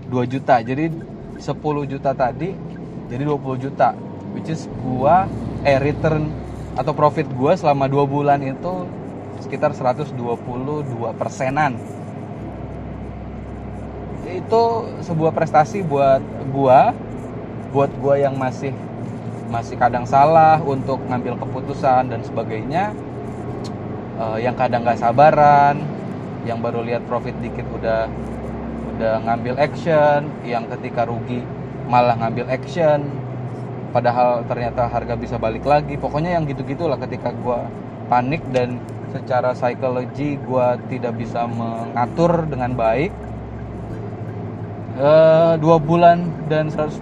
22 0.08 0.32
juta. 0.32 0.60
Jadi 0.64 0.90
10 1.38 1.92
juta 1.92 2.10
tadi 2.16 2.50
jadi 3.08 3.22
20 3.24 3.64
juta. 3.64 3.94
Which 4.36 4.52
is 4.52 4.68
gua 4.84 5.28
eh 5.64 5.80
return 5.80 6.28
atau 6.76 6.92
profit 6.92 7.26
gua 7.34 7.56
selama 7.56 7.90
dua 7.90 8.04
bulan 8.04 8.38
itu 8.44 8.86
sekitar 9.40 9.72
122 9.72 10.14
persenan. 11.16 11.78
Itu 14.28 14.92
sebuah 15.02 15.32
prestasi 15.32 15.80
buat 15.82 16.20
gua 16.52 16.92
buat 17.72 17.90
gua 18.00 18.20
yang 18.20 18.36
masih 18.36 18.72
masih 19.48 19.80
kadang 19.80 20.04
salah 20.04 20.60
untuk 20.60 21.00
ngambil 21.08 21.40
keputusan 21.40 22.12
dan 22.12 22.20
sebagainya. 22.20 22.92
Uh, 24.18 24.34
yang 24.34 24.58
kadang 24.58 24.82
nggak 24.82 24.98
sabaran 24.98 25.78
yang 26.42 26.58
baru 26.58 26.82
lihat 26.82 27.06
profit 27.06 27.38
dikit 27.38 27.62
udah 27.70 28.10
udah 28.98 29.22
ngambil 29.22 29.54
action 29.62 30.26
yang 30.42 30.66
ketika 30.74 31.06
rugi 31.06 31.38
malah 31.86 32.18
ngambil 32.18 32.50
action. 32.50 33.06
Padahal 33.94 34.44
ternyata 34.44 34.90
harga 34.90 35.14
bisa 35.14 35.38
balik 35.38 35.62
lagi. 35.62 35.94
Pokoknya 35.94 36.34
yang 36.34 36.44
gitu 36.50 36.66
gitulah 36.66 36.98
ketika 36.98 37.30
gue 37.30 37.58
panik 38.10 38.42
dan 38.50 38.82
secara 39.14 39.54
psikologi 39.54 40.36
gue 40.36 40.66
tidak 40.90 41.14
bisa 41.14 41.46
mengatur 41.46 42.44
dengan 42.50 42.74
baik. 42.74 43.14
Eh, 44.98 45.54
dua 45.62 45.78
bulan 45.78 46.26
dan 46.50 46.74
120% 46.74 46.98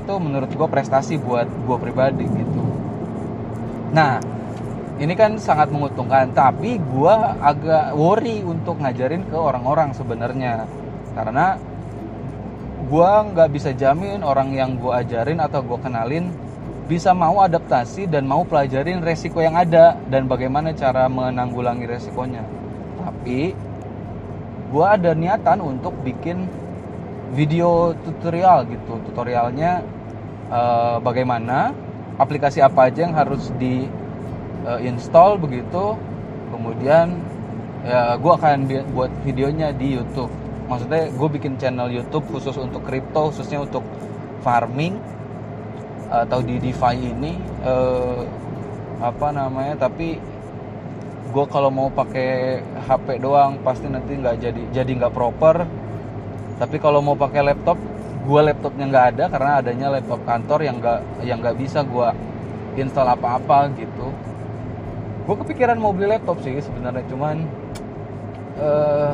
itu 0.00 0.14
menurut 0.16 0.48
gue 0.48 0.68
prestasi 0.72 1.20
buat 1.20 1.44
gue 1.44 1.76
pribadi 1.76 2.24
gitu. 2.24 2.62
Nah 3.92 4.16
ini 4.96 5.12
kan 5.12 5.36
sangat 5.36 5.68
menguntungkan 5.68 6.32
tapi 6.32 6.80
gue 6.80 7.14
agak 7.44 7.94
worry 7.94 8.40
untuk 8.42 8.80
ngajarin 8.80 9.22
ke 9.28 9.36
orang-orang 9.36 9.92
sebenarnya 9.94 10.66
karena 11.18 11.58
gue 12.86 13.10
nggak 13.34 13.48
bisa 13.50 13.74
jamin 13.74 14.22
orang 14.22 14.54
yang 14.54 14.78
gue 14.78 14.94
ajarin 14.94 15.42
atau 15.42 15.66
gue 15.66 15.78
kenalin 15.82 16.30
bisa 16.86 17.10
mau 17.10 17.42
adaptasi 17.42 18.06
dan 18.06 18.24
mau 18.24 18.46
pelajarin 18.46 19.02
resiko 19.02 19.42
yang 19.42 19.58
ada 19.58 19.98
dan 20.08 20.30
bagaimana 20.30 20.72
cara 20.72 21.10
menanggulangi 21.10 21.84
resikonya. 21.84 22.46
Tapi 23.02 23.52
gue 24.70 24.86
ada 24.86 25.12
niatan 25.12 25.58
untuk 25.58 25.92
bikin 26.06 26.46
video 27.34 27.92
tutorial 28.06 28.64
gitu. 28.70 29.02
Tutorialnya 29.10 29.84
uh, 30.48 30.96
bagaimana 31.02 31.76
aplikasi 32.16 32.64
apa 32.64 32.88
aja 32.88 33.04
yang 33.04 33.12
harus 33.12 33.52
di 33.60 33.84
uh, 34.64 34.80
install 34.80 35.36
begitu. 35.36 35.92
Kemudian 36.48 37.20
ya 37.84 38.16
gue 38.16 38.32
akan 38.32 38.64
buat 38.96 39.12
videonya 39.28 39.76
di 39.76 39.92
YouTube 39.98 40.32
maksudnya 40.68 41.08
gue 41.08 41.28
bikin 41.32 41.56
channel 41.56 41.88
YouTube 41.88 42.28
khusus 42.28 42.54
untuk 42.60 42.84
crypto 42.84 43.32
khususnya 43.32 43.64
untuk 43.64 43.82
farming. 44.44 45.00
Atau 46.08 46.40
di 46.40 46.56
DeFi 46.56 46.96
ini 47.04 47.36
uh, 47.68 48.24
apa 49.04 49.28
namanya 49.28 49.88
tapi 49.88 50.16
gue 51.28 51.44
kalau 51.52 51.68
mau 51.68 51.92
pakai 51.92 52.64
HP 52.88 53.20
doang 53.20 53.60
pasti 53.60 53.92
nanti 53.92 54.16
nggak 54.16 54.36
jadi 54.40 54.62
jadi 54.72 54.90
nggak 55.04 55.12
proper. 55.12 55.68
Tapi 56.56 56.76
kalau 56.80 57.04
mau 57.04 57.12
pakai 57.12 57.52
laptop 57.52 57.76
gue 58.24 58.40
laptopnya 58.40 58.88
nggak 58.88 59.06
ada 59.16 59.24
karena 59.28 59.52
adanya 59.60 59.86
laptop 59.92 60.20
kantor 60.24 60.60
yang 60.64 60.76
nggak 60.80 61.00
yang 61.28 61.38
nggak 61.44 61.56
bisa 61.60 61.84
gue 61.84 62.08
install 62.80 63.12
apa-apa 63.12 63.68
gitu. 63.76 64.08
Gue 65.28 65.36
kepikiran 65.44 65.76
mau 65.76 65.92
beli 65.92 66.16
laptop 66.16 66.40
sih 66.40 66.56
sebenarnya 66.56 67.04
cuman 67.12 67.36
uh, 68.64 69.12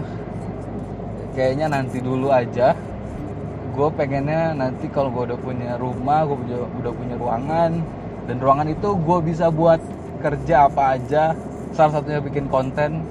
kayaknya 1.35 1.67
nanti 1.69 1.99
dulu 1.99 2.31
aja. 2.31 2.73
Gue 3.75 3.91
pengennya 3.91 4.55
nanti 4.55 4.87
kalau 4.87 5.11
gue 5.11 5.35
udah 5.35 5.39
punya 5.43 5.75
rumah 5.75 6.23
gue 6.23 6.39
udah, 6.79 6.95
punya 6.95 7.19
ruangan 7.19 7.83
dan 8.31 8.37
ruangan 8.39 8.71
itu 8.71 8.95
gue 8.95 9.19
bisa 9.27 9.51
buat 9.51 9.83
kerja 10.23 10.71
apa 10.71 10.95
aja. 10.97 11.35
Salah 11.75 11.99
satunya 11.99 12.23
bikin 12.23 12.47
konten 12.47 13.03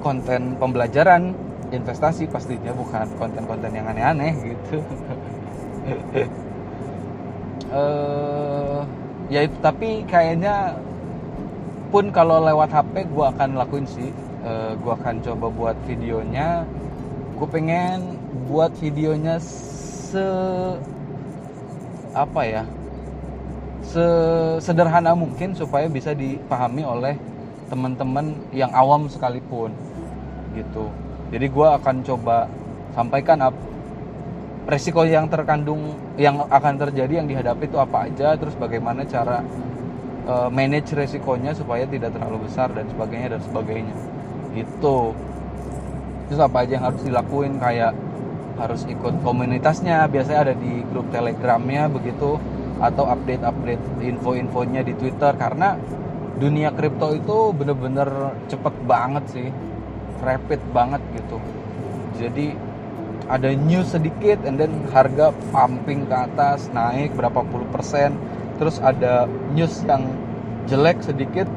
konten 0.00 0.56
pembelajaran 0.56 1.36
investasi 1.68 2.32
pastinya 2.32 2.72
bukan 2.72 3.04
konten-konten 3.20 3.70
yang 3.76 3.84
aneh-aneh 3.92 4.32
gitu. 4.40 4.80
Uh, 7.68 8.80
ya 9.34 9.44
itu 9.44 9.56
tapi 9.60 10.08
kayaknya 10.08 10.80
pun 11.92 12.08
kalau 12.08 12.40
lewat 12.40 12.72
HP 12.72 13.12
gue 13.12 13.24
akan 13.36 13.60
lakuin 13.60 13.84
sih. 13.84 14.08
Uh, 14.38 14.48
eh, 14.48 14.72
gue 14.80 14.92
akan 14.96 15.14
coba 15.20 15.46
buat 15.50 15.76
videonya 15.84 16.62
gue 17.38 17.48
pengen 17.48 18.18
buat 18.50 18.74
videonya 18.82 19.38
se 19.38 20.26
apa 22.10 22.42
ya 22.42 22.64
sederhana 24.58 25.14
mungkin 25.14 25.54
supaya 25.54 25.86
bisa 25.86 26.12
dipahami 26.12 26.82
oleh 26.82 27.14
teman-teman 27.70 28.34
yang 28.50 28.68
awam 28.74 29.06
sekalipun 29.06 29.70
gitu. 30.52 30.90
Jadi 31.30 31.46
gue 31.46 31.68
akan 31.78 31.96
coba 32.04 32.50
sampaikan 32.96 33.38
apa 33.48 33.60
resiko 34.68 35.00
yang 35.08 35.32
terkandung 35.32 35.96
yang 36.20 36.44
akan 36.44 36.74
terjadi 36.76 37.24
yang 37.24 37.28
dihadapi 37.28 37.72
itu 37.72 37.80
apa 37.80 38.04
aja 38.04 38.36
terus 38.36 38.52
bagaimana 38.60 39.00
cara 39.08 39.40
uh, 40.28 40.52
manage 40.52 40.92
resikonya 40.92 41.56
supaya 41.56 41.88
tidak 41.88 42.12
terlalu 42.12 42.44
besar 42.44 42.68
dan 42.76 42.84
sebagainya 42.92 43.32
dan 43.32 43.40
sebagainya 43.48 43.96
gitu 44.52 45.16
terus 46.28 46.38
apa 46.44 46.62
aja 46.62 46.78
yang 46.78 46.86
harus 46.92 47.02
dilakuin? 47.02 47.56
Kayak 47.56 47.96
harus 48.60 48.84
ikut 48.84 49.24
komunitasnya 49.24 50.06
biasanya 50.12 50.52
ada 50.52 50.54
di 50.54 50.84
grup 50.92 51.08
telegramnya 51.10 51.88
begitu. 51.88 52.36
Atau 52.78 53.10
update-update 53.10 54.06
info-infonya 54.06 54.86
di 54.86 54.94
Twitter 54.94 55.34
karena 55.34 55.74
dunia 56.38 56.70
kripto 56.70 57.10
itu 57.10 57.50
bener-bener 57.50 58.38
cepet 58.46 58.74
banget 58.86 59.24
sih. 59.34 59.48
Rapid 60.22 60.60
banget 60.70 61.02
gitu. 61.18 61.42
Jadi 62.22 62.54
ada 63.26 63.50
news 63.52 63.92
sedikit 63.92 64.40
and 64.46 64.56
then 64.62 64.86
harga 64.94 65.34
pumping 65.50 66.06
ke 66.06 66.16
atas 66.16 66.70
naik 66.70 67.18
berapa 67.18 67.42
puluh 67.50 67.66
persen. 67.74 68.14
Terus 68.62 68.78
ada 68.78 69.26
news 69.54 69.82
yang 69.82 70.06
jelek 70.70 71.02
sedikit 71.02 71.50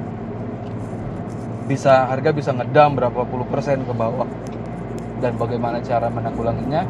bisa 1.69 2.09
harga 2.09 2.33
bisa 2.33 2.51
ngedam 2.51 2.97
berapa 2.97 3.23
puluh 3.29 3.45
persen 3.45 3.85
ke 3.85 3.93
bawah 3.93 4.27
dan 5.21 5.37
bagaimana 5.37 5.77
cara 5.79 6.09
menanggulanginya 6.09 6.81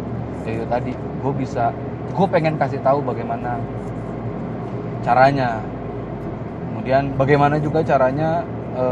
ya 0.47 0.51
itu 0.57 0.65
tadi 0.65 0.91
gue 0.95 1.33
bisa 1.37 1.69
gue 2.11 2.27
pengen 2.31 2.57
kasih 2.57 2.81
tahu 2.81 3.03
bagaimana 3.05 3.61
caranya 5.05 5.61
kemudian 6.71 7.13
bagaimana 7.13 7.61
juga 7.61 7.85
caranya 7.85 8.41
e, 8.73 8.85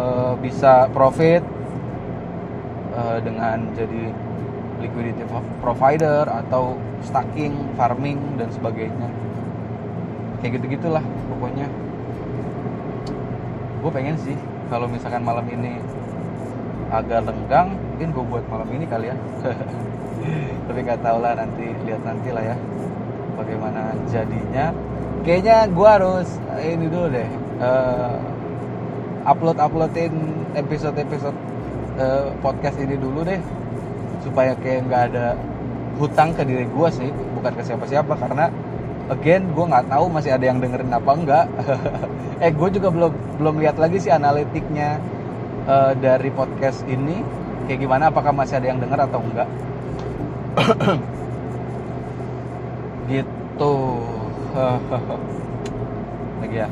bisa 0.43 0.86
profit 0.93 1.41
uh, 2.99 3.17
dengan 3.23 3.58
jadi 3.78 4.12
liquidity 4.80 5.23
provider 5.60 6.23
atau 6.28 6.80
stacking, 7.04 7.56
farming 7.75 8.19
dan 8.39 8.47
sebagainya. 8.52 9.08
Kayak 10.39 10.60
gitu 10.60 10.65
gitulah 10.80 11.04
pokoknya. 11.28 11.67
Gue 13.80 13.91
pengen 13.91 14.15
sih 14.19 14.36
kalau 14.71 14.88
misalkan 14.88 15.23
malam 15.23 15.43
ini 15.52 15.80
agak 16.89 17.25
lenggang, 17.25 17.73
mungkin 17.73 18.10
gue 18.13 18.25
buat 18.25 18.45
malam 18.49 18.69
ini 18.73 18.86
kali 18.86 19.13
ya. 19.13 19.17
Tapi 20.67 20.80
nggak 20.86 21.02
tau 21.02 21.17
lah 21.21 21.34
nanti 21.38 21.65
lihat 21.86 22.02
nanti 22.04 22.30
lah 22.30 22.43
ya 22.54 22.56
bagaimana 23.39 23.95
jadinya. 24.12 24.73
Kayaknya 25.23 25.58
gue 25.71 25.89
harus 25.89 26.28
ini 26.60 26.86
dulu 26.88 27.08
deh. 27.12 27.30
Uh, 27.60 28.17
upload 29.28 29.58
uploadin 29.60 30.13
episode 30.56 30.95
episode 30.95 31.36
uh, 31.99 32.32
podcast 32.39 32.80
ini 32.80 32.95
dulu 32.95 33.21
deh 33.28 33.39
supaya 34.23 34.56
kayak 34.60 34.88
nggak 34.88 35.04
ada 35.13 35.36
hutang 35.99 36.32
ke 36.32 36.43
diri 36.47 36.65
gue 36.65 36.89
sih 36.91 37.10
bukan 37.36 37.52
ke 37.56 37.63
siapa-siapa 37.63 38.13
karena 38.15 38.47
again 39.12 39.52
gue 39.52 39.65
nggak 39.65 39.91
tahu 39.91 40.06
masih 40.08 40.32
ada 40.32 40.45
yang 40.47 40.63
dengerin 40.63 40.91
apa 40.91 41.12
enggak 41.12 41.45
eh 42.43 42.52
gue 42.52 42.69
juga 42.80 42.88
belum 42.93 43.12
belum 43.41 43.56
lihat 43.60 43.75
lagi 43.75 43.97
sih 43.99 44.12
analitiknya 44.12 45.02
uh, 45.69 45.93
dari 45.93 46.34
podcast 46.34 46.82
ini 46.89 47.21
kayak 47.69 47.79
gimana? 47.86 48.10
Apakah 48.10 48.34
masih 48.34 48.58
ada 48.58 48.67
yang 48.73 48.82
denger 48.82 49.05
atau 49.05 49.21
enggak? 49.21 49.49
Gitu. 53.10 53.73
Lagi 56.41 56.58
ya? 56.58 56.69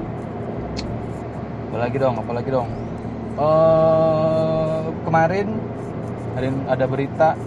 Apalagi 1.69 1.97
dong? 2.01 2.15
Apalagi 2.17 2.49
dong? 2.49 2.69
Uh, 3.38 4.89
kemarin 5.05 5.47
ada, 6.33 6.49
ada 6.73 6.86
berita 6.89 7.38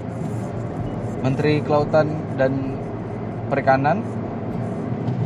Menteri 1.21 1.59
Kelautan 1.67 2.15
dan 2.39 2.79
Perikanan 3.51 3.99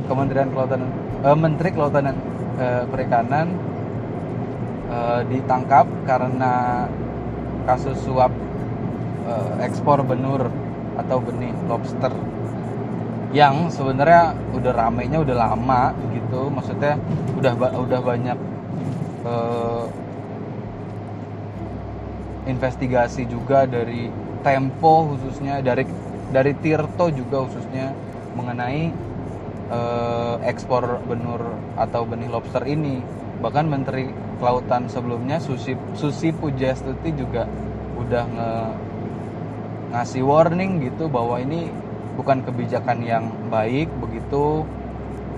Kementerian 0.08 0.48
Kelautan 0.52 0.88
uh, 1.20 1.36
Menteri 1.36 1.68
Kelautan 1.72 2.12
dan 2.12 2.16
uh, 2.60 2.84
Perikanan 2.88 3.46
uh, 4.94 5.20
ditangkap 5.26 5.90
karena 6.06 6.86
kasus 7.66 7.98
suap 8.06 8.30
uh, 9.26 9.58
ekspor 9.58 10.06
benur 10.06 10.46
atau 10.94 11.18
benih 11.18 11.50
lobster 11.66 12.14
yang 13.34 13.66
sebenarnya 13.66 14.38
udah 14.54 14.72
ramenya 14.72 15.18
udah 15.18 15.36
lama 15.36 15.90
gitu. 16.14 16.46
Maksudnya 16.54 16.94
udah 17.34 17.52
udah 17.82 18.00
banyak 18.00 18.38
uh, 19.26 19.90
investigasi 22.46 23.26
juga 23.26 23.66
dari 23.66 24.22
Tempo 24.44 25.08
khususnya 25.08 25.64
dari 25.64 25.88
dari 26.28 26.52
Tirto 26.60 27.08
juga 27.08 27.48
khususnya 27.48 27.96
mengenai 28.36 28.92
uh, 29.72 30.36
ekspor 30.44 31.00
benur 31.08 31.42
atau 31.74 32.04
benih 32.04 32.28
lobster 32.28 32.62
ini. 32.68 33.00
Bahkan 33.40 33.64
Menteri 33.66 34.12
Kelautan 34.38 34.90
sebelumnya 34.90 35.38
Susi 35.38 35.78
Susi 35.94 36.34
Pujastuti 36.34 37.14
juga 37.14 37.46
udah 37.94 38.24
nge, 38.26 38.52
ngasih 39.94 40.22
warning 40.26 40.82
gitu 40.82 41.06
bahwa 41.06 41.38
ini 41.38 41.70
bukan 42.18 42.42
kebijakan 42.42 42.98
yang 43.02 43.24
baik 43.50 43.90
begitu 43.98 44.66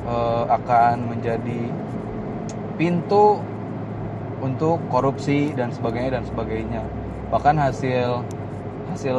uh, 0.08 0.44
akan 0.48 1.12
menjadi 1.12 1.70
pintu 2.76 3.40
untuk 4.40 4.80
korupsi 4.92 5.52
dan 5.56 5.72
sebagainya 5.72 6.20
dan 6.20 6.24
sebagainya. 6.28 6.82
Bahkan 7.32 7.56
hasil 7.56 8.22
hasil 8.92 9.18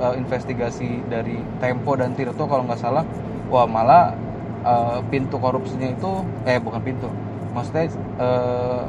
uh, 0.00 0.14
investigasi 0.16 1.02
dari 1.06 1.38
Tempo 1.62 1.94
dan 1.94 2.14
Tirto 2.18 2.48
kalau 2.48 2.66
nggak 2.66 2.80
salah 2.80 3.04
wah 3.46 3.68
malah 3.68 4.16
uh, 4.64 4.98
pintu 5.06 5.36
korupsinya 5.38 5.92
itu 5.92 6.24
eh 6.48 6.58
bukan 6.58 6.80
pintu 6.82 7.08
maksudnya 7.52 7.92
uh, 8.20 8.84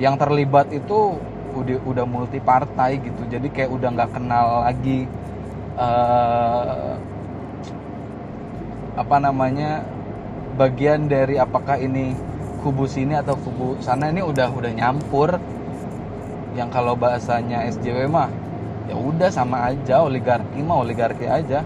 yang 0.00 0.16
terlibat 0.16 0.72
itu 0.72 1.18
udah 1.54 1.78
udah 1.84 2.04
multi 2.06 2.38
partai 2.38 3.02
gitu. 3.02 3.22
Jadi 3.26 3.50
kayak 3.50 3.70
udah 3.70 3.88
nggak 3.92 4.10
kenal 4.14 4.46
lagi 4.64 5.06
uh, 5.76 6.94
apa 8.96 9.16
namanya 9.18 9.82
bagian 10.54 11.08
dari 11.08 11.40
apakah 11.40 11.80
ini 11.80 12.14
kubu 12.60 12.86
sini 12.86 13.16
atau 13.18 13.34
kubu 13.36 13.80
sana. 13.82 14.08
Ini 14.10 14.22
udah 14.24 14.48
udah 14.50 14.72
nyampur. 14.72 15.36
Yang 16.58 16.68
kalau 16.74 16.98
bahasanya 16.98 17.62
SJW 17.70 18.10
mah 18.10 18.26
ya 18.90 18.98
udah 18.98 19.30
sama 19.30 19.70
aja 19.70 20.02
oligarki 20.02 20.66
mah 20.66 20.82
oligarki 20.82 21.22
aja 21.22 21.62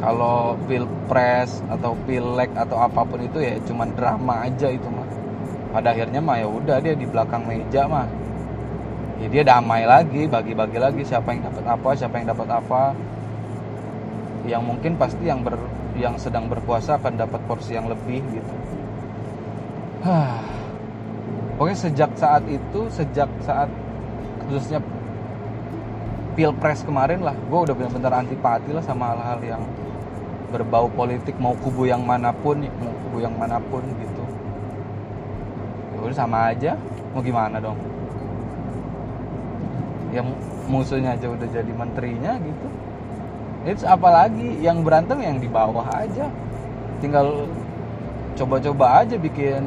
kalau 0.00 0.56
pilpres 0.64 1.60
atau 1.68 1.92
pileg 2.08 2.50
atau 2.56 2.80
apa 2.80 3.04
pun 3.04 3.20
itu 3.20 3.38
ya 3.44 3.60
cuman 3.68 3.92
drama 3.92 4.48
aja 4.48 4.72
itu 4.72 4.88
mah 4.88 5.20
pada 5.70 5.94
akhirnya 5.94 6.18
mah 6.18 6.36
ya 6.42 6.50
udah 6.50 6.76
dia 6.82 6.98
di 6.98 7.06
belakang 7.06 7.46
meja 7.46 7.86
mah. 7.86 8.06
Ya 9.22 9.28
dia 9.30 9.42
damai 9.46 9.86
lagi 9.86 10.26
bagi-bagi 10.26 10.78
lagi 10.80 11.02
siapa 11.06 11.30
yang 11.30 11.46
dapat 11.46 11.64
apa 11.68 11.88
siapa 11.94 12.14
yang 12.18 12.28
dapat 12.34 12.48
apa. 12.50 12.82
Yang 14.50 14.62
mungkin 14.66 14.92
pasti 14.98 15.30
yang 15.30 15.46
ber 15.46 15.54
yang 15.94 16.18
sedang 16.18 16.50
berpuasa 16.50 16.98
akan 16.98 17.20
dapat 17.22 17.40
porsi 17.46 17.78
yang 17.78 17.86
lebih 17.86 18.18
gitu. 18.34 18.54
Pokoknya 21.60 21.76
sejak 21.76 22.10
saat 22.16 22.42
itu, 22.48 22.88
sejak 22.88 23.28
saat 23.44 23.68
khususnya 24.48 24.80
pilpres 26.32 26.80
kemarin 26.88 27.20
lah, 27.20 27.36
gue 27.36 27.58
udah 27.68 27.76
benar-benar 27.76 28.24
antipati 28.24 28.72
lah 28.72 28.80
sama 28.80 29.12
hal-hal 29.12 29.40
yang 29.44 29.62
berbau 30.50 30.90
politik 30.90 31.38
mau 31.38 31.54
kubu 31.54 31.86
yang 31.86 32.02
mana 32.02 32.34
pun, 32.34 32.60
mau 32.60 32.94
kubu 33.06 33.22
yang 33.22 33.34
mana 33.38 33.62
pun 33.62 33.80
gitu. 33.86 34.24
Ya 35.94 35.98
udah 36.02 36.16
sama 36.16 36.50
aja, 36.50 36.74
mau 37.14 37.22
gimana 37.22 37.62
dong? 37.62 37.78
Ya 40.10 40.26
musuhnya 40.66 41.14
aja 41.14 41.30
udah 41.30 41.48
jadi 41.48 41.72
menterinya 41.72 42.34
gitu. 42.42 42.66
Itu 43.62 43.84
apalagi 43.86 44.58
yang 44.58 44.82
berantem 44.82 45.22
yang 45.22 45.38
di 45.38 45.46
bawah 45.46 45.86
aja. 45.94 46.26
Tinggal 46.98 47.46
coba-coba 48.34 49.06
aja 49.06 49.14
bikin 49.20 49.62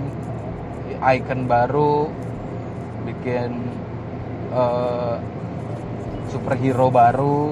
icon 1.00 1.46
baru 1.48 2.08
bikin 3.04 3.52
uh, 4.56 5.20
superhero 6.32 6.88
baru 6.88 7.52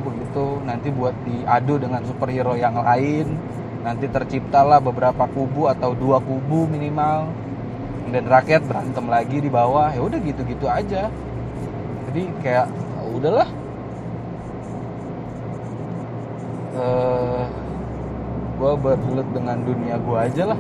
nanti 0.63 0.87
buat 0.93 1.11
diadu 1.27 1.81
dengan 1.81 1.99
superhero 2.07 2.55
yang 2.55 2.79
lain. 2.79 3.35
Nanti 3.81 4.05
terciptalah 4.07 4.79
beberapa 4.79 5.27
kubu 5.27 5.67
atau 5.67 5.91
dua 5.91 6.23
kubu 6.23 6.69
minimal. 6.69 7.27
Dan 8.11 8.27
rakyat 8.27 8.63
berantem 8.63 9.05
lagi 9.11 9.37
di 9.43 9.49
bawah. 9.51 9.91
Ya 9.91 10.01
udah 10.01 10.19
gitu-gitu 10.21 10.65
aja. 10.71 11.11
Jadi 12.07 12.23
kayak 12.39 12.67
ya 12.71 13.01
udahlah. 13.11 13.49
Uh, 16.71 16.79
eh, 16.79 17.43
gue 18.55 18.71
bergelut 18.79 19.27
dengan 19.35 19.57
dunia 19.59 19.95
gue 19.99 20.17
aja 20.17 20.43
lah. 20.55 20.59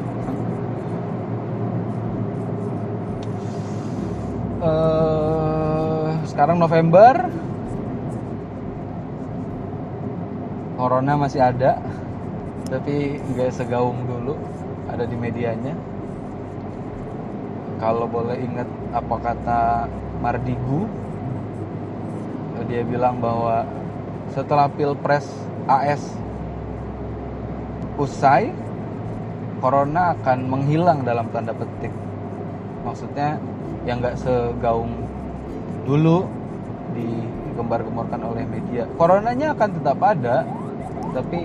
Uh, 4.61 6.13
sekarang 6.29 6.61
November 6.61 7.40
corona 10.81 11.13
masih 11.13 11.45
ada 11.45 11.77
tapi 12.65 13.21
nggak 13.21 13.53
segaung 13.53 14.01
dulu 14.09 14.33
ada 14.89 15.05
di 15.05 15.13
medianya 15.13 15.77
kalau 17.77 18.09
boleh 18.09 18.41
ingat 18.41 18.65
apa 18.89 19.15
kata 19.21 19.61
Mardigu 20.25 20.89
dia 22.65 22.81
bilang 22.81 23.21
bahwa 23.21 23.61
setelah 24.33 24.65
pilpres 24.73 25.29
AS 25.69 26.01
usai 28.01 28.49
corona 29.61 30.17
akan 30.17 30.49
menghilang 30.49 31.05
dalam 31.05 31.29
tanda 31.29 31.53
petik 31.53 31.93
maksudnya 32.81 33.37
yang 33.85 34.01
nggak 34.01 34.17
segaung 34.17 34.97
dulu 35.85 36.25
digembar-gemborkan 36.93 38.21
oleh 38.23 38.43
media. 38.47 38.83
Coronanya 38.95 39.55
akan 39.55 39.69
tetap 39.79 39.99
ada, 40.03 40.43
tapi 41.11 41.39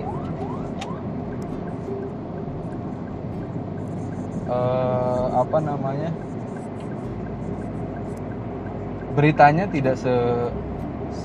uh, 4.47 5.25
apa 5.43 5.57
namanya 5.59 6.11
beritanya 9.13 9.65
tidak 9.67 9.97
se 9.99 10.15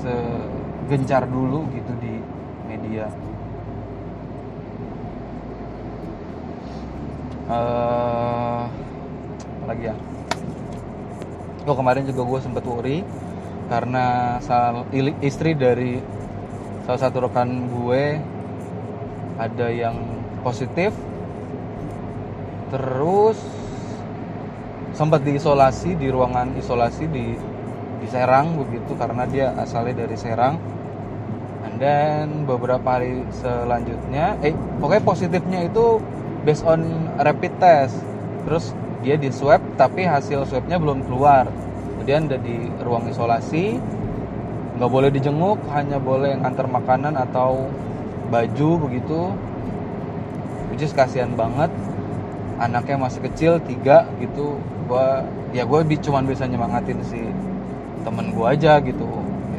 segencar 0.03 1.29
dulu 1.29 1.69
gitu 1.77 1.93
di 2.01 2.15
media. 2.67 3.07
Uh, 7.53 8.65
lagi 9.69 9.93
ya 9.93 9.97
oh 11.67 11.77
kemarin 11.79 12.03
juga 12.09 12.23
gue 12.27 12.41
sempet 12.43 12.65
worry 12.67 12.99
karena 13.71 14.37
istri 15.23 15.55
dari 15.55 16.03
salah 16.85 17.01
satu 17.01 17.29
rekan 17.29 17.71
gue 17.71 18.19
ada 19.39 19.69
yang 19.73 19.97
positif. 20.43 20.93
Terus 22.73 23.37
sempat 24.93 25.25
diisolasi 25.25 25.97
di 25.97 26.09
ruangan 26.13 26.53
isolasi 26.57 27.05
di 27.09 27.37
di 28.03 28.07
Serang 28.11 28.59
begitu 28.59 28.93
karena 28.99 29.25
dia 29.29 29.53
asalnya 29.57 30.05
dari 30.05 30.17
Serang. 30.17 30.57
Then 31.83 32.47
beberapa 32.47 32.85
hari 32.85 33.27
selanjutnya 33.35 34.39
eh 34.47 34.55
pokoknya 34.79 35.03
positifnya 35.03 35.61
itu 35.67 35.99
based 36.47 36.63
on 36.63 37.11
rapid 37.19 37.53
test. 37.59 37.99
Terus 38.47 38.71
dia 39.03 39.19
di 39.19 39.35
swab 39.35 39.59
tapi 39.75 40.07
hasil 40.07 40.47
swabnya 40.47 40.79
belum 40.79 41.03
keluar. 41.11 41.51
Kemudian 41.99 42.31
ada 42.31 42.39
di 42.39 42.71
ruang 42.87 43.11
isolasi. 43.11 43.83
Nggak 44.79 44.91
boleh 44.91 45.11
dijenguk 45.11 45.59
hanya 45.75 45.99
boleh 45.99 46.39
ngantar 46.39 46.71
makanan 46.71 47.19
atau 47.19 47.67
baju 48.33 48.89
begitu. 48.89 49.21
Which 50.73 50.81
is 50.81 50.97
kasihan 50.97 51.37
banget. 51.37 51.69
Anaknya 52.57 52.97
masih 52.97 53.21
kecil 53.29 53.61
tiga 53.61 54.09
gitu. 54.25 54.57
Gua 54.89 55.21
ya 55.53 55.69
gue 55.69 55.85
cuma 56.01 56.25
bisa 56.25 56.49
nyemangatin 56.49 56.97
si 57.05 57.21
temen 58.09 58.33
gue 58.33 58.47
aja 58.49 58.81
gitu. 58.81 59.05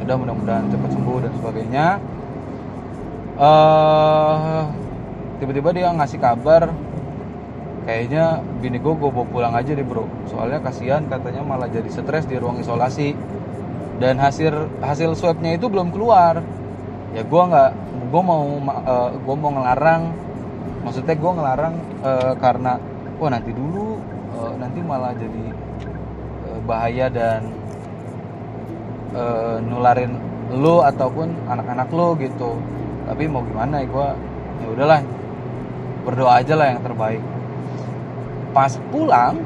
Ya 0.01 0.09
udah 0.09 0.17
mudah-mudahan 0.17 0.65
cepat 0.73 0.89
sembuh 0.89 1.17
dan 1.21 1.31
sebagainya. 1.37 1.87
Uh, 3.33 4.69
tiba-tiba 5.41 5.69
dia 5.73 5.89
ngasih 5.89 6.21
kabar 6.21 6.69
kayaknya 7.83 8.45
bini 8.61 8.77
gue 8.77 8.93
gue 8.93 9.09
bawa 9.09 9.27
pulang 9.29 9.53
aja 9.53 9.71
deh 9.73 9.85
bro. 9.85 10.09
Soalnya 10.29 10.59
kasihan 10.65 11.05
katanya 11.05 11.45
malah 11.45 11.69
jadi 11.69 11.87
stres 11.93 12.25
di 12.25 12.41
ruang 12.41 12.57
isolasi. 12.57 13.13
Dan 14.01 14.17
hasil 14.17 14.81
hasil 14.81 15.13
swabnya 15.13 15.53
itu 15.55 15.69
belum 15.69 15.93
keluar. 15.93 16.41
Ya 17.13 17.21
gue 17.21 17.43
nggak 17.45 17.71
gue 18.13 18.21
mau 18.21 18.45
uh, 18.45 18.69
eh, 18.69 19.09
gue 19.17 19.35
mau 19.41 19.51
ngelarang 19.57 20.13
maksudnya 20.85 21.17
gue 21.17 21.31
ngelarang 21.33 21.75
uh, 22.05 22.33
karena 22.37 22.77
wah 23.17 23.29
nanti 23.33 23.49
dulu 23.49 23.97
uh, 24.37 24.53
nanti 24.61 24.85
malah 24.85 25.17
jadi 25.17 25.45
uh, 26.45 26.59
bahaya 26.69 27.09
dan 27.09 27.49
uh, 29.17 29.57
nularin 29.65 30.13
lo 30.53 30.85
ataupun 30.85 31.33
anak-anak 31.49 31.89
lo 31.89 32.13
gitu. 32.21 32.53
Tapi 33.09 33.25
mau 33.25 33.41
gimana 33.41 33.81
ya 33.81 33.89
gue 33.89 34.07
ya 34.61 34.67
udahlah 34.77 34.99
berdoa 36.05 36.37
aja 36.37 36.53
lah 36.53 36.67
yang 36.69 36.85
terbaik. 36.85 37.23
Pas 38.53 38.77
pulang 38.93 39.41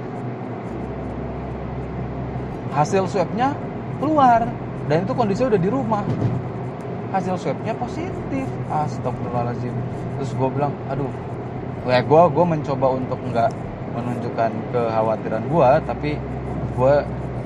hasil 2.75 3.07
swabnya 3.07 3.55
keluar 4.03 4.43
dan 4.91 5.07
itu 5.07 5.13
kondisi 5.15 5.47
udah 5.47 5.55
di 5.55 5.71
rumah 5.71 6.03
hasil 7.13 7.35
swabnya 7.39 7.73
positif. 7.77 8.47
Astagfirullahaladzim. 8.67 9.73
Terus 10.19 10.31
gue 10.35 10.49
bilang 10.51 10.73
aduh 10.91 11.09
ya 11.87 12.03
gue 12.03 12.21
gue 12.35 12.45
mencoba 12.45 12.87
untuk 12.99 13.19
nggak 13.31 13.51
menunjukkan 13.95 14.51
kekhawatiran 14.75 15.43
gue 15.47 15.69
tapi 15.87 16.11
gue 16.75 16.95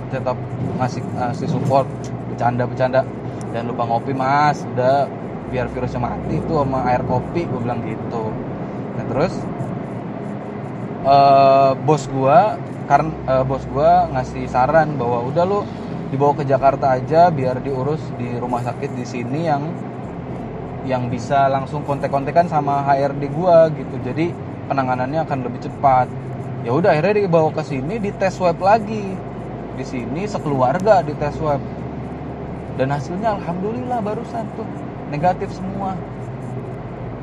tetap 0.10 0.38
ngasih 0.82 1.02
ngasih 1.16 1.48
support. 1.50 1.88
Bercanda 2.32 2.64
bercanda 2.66 3.02
dan 3.52 3.70
lupa 3.70 3.86
ngopi 3.86 4.14
mas. 4.16 4.66
Udah 4.76 5.06
biar 5.52 5.68
virusnya 5.70 6.00
mati 6.00 6.40
itu 6.40 6.54
sama 6.56 6.88
air 6.90 7.04
kopi. 7.06 7.46
Gue 7.46 7.60
bilang 7.62 7.84
gitu. 7.86 8.34
Nah 8.98 9.06
terus 9.08 9.34
eh, 11.06 11.72
bos 11.86 12.04
gua 12.12 12.58
karena 12.86 13.12
eh, 13.30 13.44
bos 13.46 13.64
gua 13.72 14.10
ngasih 14.14 14.46
saran 14.50 14.98
bahwa 14.98 15.26
udah 15.26 15.44
lu 15.48 15.60
dibawa 16.12 16.36
ke 16.36 16.44
Jakarta 16.44 17.00
aja 17.00 17.32
biar 17.32 17.64
diurus 17.64 18.04
di 18.20 18.36
rumah 18.36 18.60
sakit 18.62 18.92
di 18.92 19.06
sini 19.08 19.48
yang 19.48 19.64
yang 20.84 21.08
bisa 21.08 21.48
langsung 21.48 21.88
kontek-kontekan 21.88 22.52
sama 22.52 22.84
HRD 22.84 23.32
gua 23.32 23.72
gitu. 23.72 23.96
Jadi 24.04 24.36
penanganannya 24.68 25.24
akan 25.24 25.40
lebih 25.48 25.64
cepat. 25.64 26.12
Ya 26.68 26.76
udah 26.76 26.94
akhirnya 26.94 27.26
dibawa 27.26 27.50
ke 27.56 27.64
sini 27.64 27.98
di 27.98 28.12
tes 28.12 28.36
swab 28.36 28.60
lagi. 28.60 29.16
Di 29.80 29.86
sini 29.88 30.28
sekeluarga 30.28 31.00
di 31.02 31.16
tes 31.16 31.32
swab. 31.40 31.64
Dan 32.76 32.92
hasilnya 32.92 33.40
alhamdulillah 33.40 34.04
barusan 34.04 34.46
tuh 34.60 34.68
negatif 35.10 35.54
semua. 35.56 35.96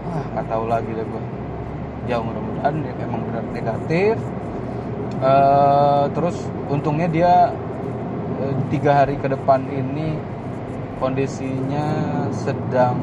Ah 0.09 0.25
nggak 0.33 0.47
tahu 0.49 0.65
lagi 0.65 0.91
deh 0.97 1.05
gua. 1.05 1.23
Ya 2.09 2.17
mudah-mudahan 2.25 2.75
emang 3.05 3.21
benar 3.29 3.45
negatif. 3.53 4.17
Eh, 5.19 6.05
terus 6.15 6.37
untungnya 6.71 7.11
dia 7.11 7.33
tiga 8.71 9.03
hari 9.03 9.19
ke 9.19 9.27
depan 9.27 9.67
ini 9.67 10.15
kondisinya 11.03 11.87
sedang 12.31 12.99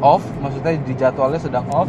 off 0.00 0.24
maksudnya 0.40 0.78
di 0.80 0.94
jadwalnya 0.96 1.40
sedang 1.40 1.66
off. 1.72 1.88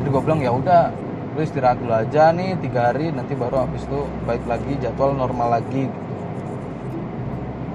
Jadi 0.00 0.08
gue 0.08 0.22
bilang 0.22 0.40
ya 0.40 0.50
udah 0.50 0.90
lu 1.36 1.40
istirahat 1.46 1.78
dulu 1.78 1.94
aja 1.94 2.34
nih 2.34 2.58
tiga 2.58 2.90
hari 2.90 3.14
nanti 3.14 3.38
baru 3.38 3.62
habis 3.62 3.86
itu 3.86 4.02
baik 4.26 4.42
lagi 4.50 4.72
jadwal 4.82 5.14
normal 5.14 5.60
lagi. 5.60 5.86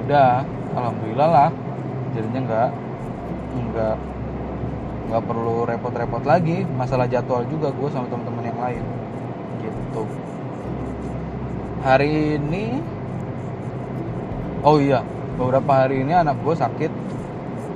Udah 0.06 0.44
alhamdulillah 0.76 1.30
lah. 1.30 1.50
Jadinya 2.16 2.42
nggak 2.44 2.70
nggak 3.56 3.96
nggak 5.12 5.24
perlu 5.24 5.56
repot-repot 5.70 6.24
lagi. 6.28 6.68
Masalah 6.76 7.08
jadwal 7.08 7.48
juga 7.48 7.72
gue 7.72 7.90
sama 7.94 8.10
teman-teman 8.12 8.44
yang 8.44 8.60
lain. 8.60 8.84
Gitu. 9.64 10.04
Hari 11.86 12.42
ini 12.42 12.82
oh 14.66 14.82
iya 14.82 15.06
beberapa 15.38 15.86
hari 15.86 16.02
ini 16.02 16.18
anak 16.18 16.42
gue 16.42 16.56
sakit 16.58 16.92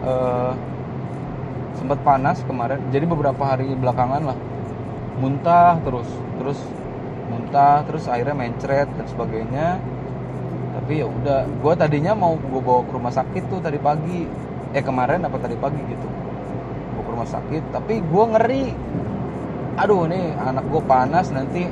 eh, 0.04 0.54
sempat 1.80 1.99
panas 2.04 2.43
kemarin. 2.43 2.82
Jadi 2.91 3.06
beberapa 3.08 3.39
hari 3.45 3.71
belakangan 3.78 4.21
lah 4.34 4.38
muntah 5.21 5.80
terus 5.86 6.10
terus 6.41 6.60
muntah 7.32 7.86
terus 7.88 8.10
akhirnya 8.10 8.36
mencret 8.36 8.89
dan 8.89 9.06
sebagainya. 9.08 9.67
Tapi 10.80 11.06
ya 11.06 11.08
udah 11.08 11.45
gue 11.45 11.73
tadinya 11.78 12.17
mau 12.17 12.36
gue 12.36 12.62
bawa 12.62 12.82
ke 12.84 12.91
rumah 12.91 13.13
sakit 13.13 13.43
tuh 13.47 13.62
tadi 13.62 13.78
pagi. 13.80 14.25
Eh 14.73 14.84
kemarin 14.84 15.23
apa 15.23 15.38
tadi 15.38 15.56
pagi 15.56 15.80
gitu. 15.88 16.08
Bawa 16.97 17.04
ke 17.06 17.12
rumah 17.13 17.30
sakit 17.30 17.63
tapi 17.71 18.02
gue 18.02 18.23
ngeri. 18.36 18.65
Aduh 19.80 20.10
nih 20.10 20.36
anak 20.36 20.65
gue 20.67 20.82
panas 20.84 21.32
nanti 21.32 21.63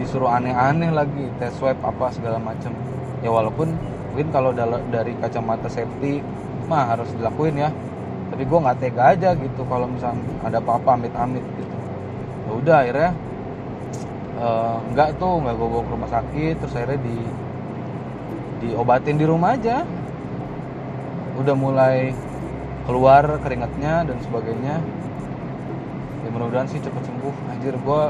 disuruh 0.00 0.32
aneh-aneh 0.32 0.90
lagi 0.90 1.28
tes 1.36 1.52
swab 1.60 1.76
apa 1.84 2.08
segala 2.08 2.40
macam 2.40 2.72
ya 3.20 3.28
walaupun 3.28 3.76
mungkin 4.10 4.28
kalau 4.34 4.50
dari 4.90 5.14
kacamata 5.22 5.70
safety 5.70 6.18
mah 6.66 6.98
harus 6.98 7.10
dilakuin 7.14 7.54
ya. 7.62 7.70
Tapi 8.30 8.42
gue 8.46 8.58
nggak 8.62 8.78
tega 8.78 9.02
aja 9.14 9.34
gitu 9.34 9.62
kalau 9.66 9.90
misalnya 9.90 10.22
ada 10.46 10.58
apa-apa 10.62 10.98
amit-amit 10.98 11.42
gitu. 11.58 11.76
Ya 12.46 12.50
udah 12.54 12.76
akhirnya 12.82 13.10
eh, 14.38 14.76
nggak 14.94 15.08
tuh 15.18 15.34
nggak 15.42 15.54
gue 15.54 15.68
bawa 15.70 15.82
ke 15.82 15.90
rumah 15.90 16.10
sakit 16.10 16.54
terus 16.62 16.74
akhirnya 16.74 17.00
di 17.02 17.16
diobatin 18.66 19.16
di 19.18 19.26
rumah 19.26 19.58
aja. 19.58 19.82
Udah 21.38 21.54
mulai 21.54 22.14
keluar 22.86 23.38
keringatnya 23.42 24.06
dan 24.06 24.16
sebagainya. 24.22 24.78
Ya 26.22 26.28
mudah-mudahan 26.34 26.66
sih 26.70 26.82
cepet 26.82 27.02
sembuh. 27.02 27.34
Anjir 27.50 27.74
gue 27.78 28.02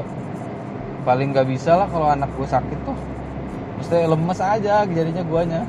paling 1.01 1.33
nggak 1.33 1.49
bisa 1.49 1.77
lah 1.81 1.87
kalau 1.89 2.09
anak 2.09 2.29
gue 2.37 2.45
sakit 2.45 2.79
tuh. 2.85 2.97
Mesti 3.81 4.05
lemes 4.05 4.37
aja 4.37 4.85
jadinya 4.85 5.25
guanya 5.25 5.65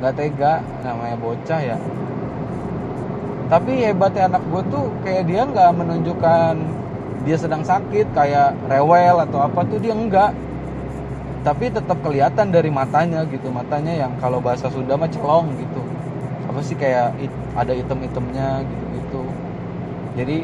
nggak 0.00 0.14
tega 0.18 0.62
namanya 0.82 1.16
bocah 1.18 1.60
ya. 1.62 1.78
Tapi 3.48 3.72
hebatnya 3.84 4.26
anak 4.26 4.42
gue 4.50 4.62
tuh 4.72 4.84
kayak 5.04 5.24
dia 5.28 5.42
nggak 5.44 5.70
menunjukkan 5.76 6.54
dia 7.24 7.36
sedang 7.40 7.62
sakit 7.64 8.06
kayak 8.12 8.56
rewel 8.68 9.16
atau 9.24 9.38
apa 9.40 9.64
tuh 9.68 9.80
dia 9.80 9.96
enggak 9.96 10.32
tapi 11.44 11.68
tetap 11.68 12.00
kelihatan 12.00 12.48
dari 12.48 12.72
matanya 12.72 13.20
gitu 13.28 13.52
matanya 13.52 13.92
yang 13.92 14.12
kalau 14.16 14.40
bahasa 14.40 14.72
Sunda 14.72 14.96
mah 14.96 15.12
celong 15.12 15.52
gitu. 15.60 15.82
Apa 16.48 16.60
sih 16.64 16.72
kayak 16.72 17.12
it- 17.20 17.40
ada 17.52 17.72
item-itemnya 17.76 18.64
gitu-gitu. 18.64 19.22
Jadi 20.16 20.36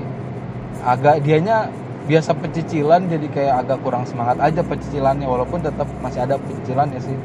agak 0.85 1.25
dianya 1.25 1.73
biasa 2.05 2.37
pecicilan 2.37 3.09
jadi 3.09 3.27
kayak 3.33 3.55
agak 3.65 3.79
kurang 3.81 4.05
semangat 4.05 4.41
aja 4.45 4.61
pecicilannya 4.61 5.25
walaupun 5.29 5.61
tetap 5.65 5.89
masih 6.05 6.21
ada 6.25 6.37
pecicilan 6.41 6.89
ya 6.93 7.01
sih 7.01 7.17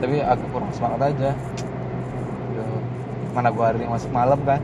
tapi 0.00 0.16
agak 0.24 0.48
kurang 0.50 0.72
semangat 0.72 1.12
aja 1.12 1.30
Aduh, 2.50 2.80
mana 3.36 3.48
gua 3.52 3.70
hari 3.70 3.84
ini 3.84 3.88
masuk 3.92 4.10
malam 4.10 4.40
kan 4.42 4.60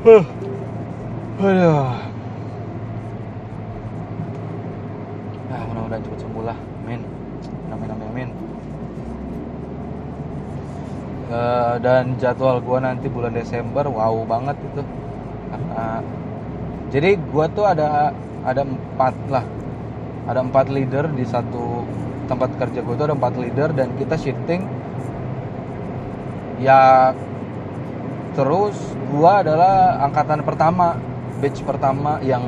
Huh. 0.00 0.24
Aduh. 1.44 1.92
Nah, 5.44 5.60
mudah-mudahan 5.68 6.00
cepat 6.00 6.18
sembuh 6.24 6.44
lah. 6.48 6.56
Amin. 6.56 7.04
Amin, 7.68 7.88
amin, 7.92 8.06
amin. 8.08 8.28
Eh, 11.30 11.74
dan 11.78 12.18
jadwal 12.18 12.58
gua 12.58 12.82
nanti 12.82 13.06
bulan 13.06 13.30
Desember 13.30 13.86
wow 13.86 14.26
banget 14.26 14.58
itu 14.66 14.82
karena 15.46 16.02
jadi 16.90 17.14
gua 17.30 17.46
tuh 17.46 17.70
ada 17.70 18.10
ada 18.42 18.66
empat 18.66 19.14
lah 19.30 19.46
ada 20.26 20.42
empat 20.42 20.66
leader 20.74 21.06
di 21.14 21.22
satu 21.22 21.86
tempat 22.30 22.54
kerja 22.54 22.86
gua 22.86 22.94
tuh 22.94 23.06
ada 23.10 23.16
empat 23.18 23.34
leader 23.34 23.74
dan 23.74 23.90
kita 23.98 24.14
shifting. 24.14 24.62
Ya 26.62 27.10
terus 28.38 28.78
gua 29.10 29.42
adalah 29.42 29.98
angkatan 30.06 30.46
pertama 30.46 30.94
batch 31.42 31.66
pertama 31.66 32.22
yang 32.22 32.46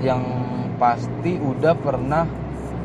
yang 0.00 0.24
pasti 0.80 1.36
udah 1.36 1.76
pernah 1.76 2.24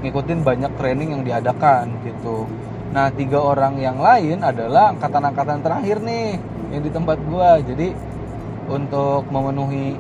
ngikutin 0.04 0.44
banyak 0.44 0.72
training 0.76 1.16
yang 1.16 1.24
diadakan 1.24 1.88
gitu. 2.04 2.44
Nah 2.92 3.08
tiga 3.16 3.40
orang 3.40 3.80
yang 3.80 3.96
lain 3.96 4.44
adalah 4.44 4.92
angkatan-angkatan 4.92 5.64
terakhir 5.64 6.04
nih 6.04 6.36
yang 6.76 6.84
di 6.84 6.92
tempat 6.92 7.18
gua. 7.24 7.64
Jadi 7.64 7.96
untuk 8.68 9.32
memenuhi 9.32 9.96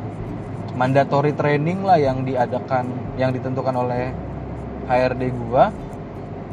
mandatory 0.75 1.31
training 1.35 1.83
lah 1.87 1.99
yang 1.99 2.27
diadakan 2.27 3.15
yang 3.15 3.31
ditentukan 3.31 3.75
oleh 3.75 4.11
HRD 4.89 5.31
gua 5.47 5.71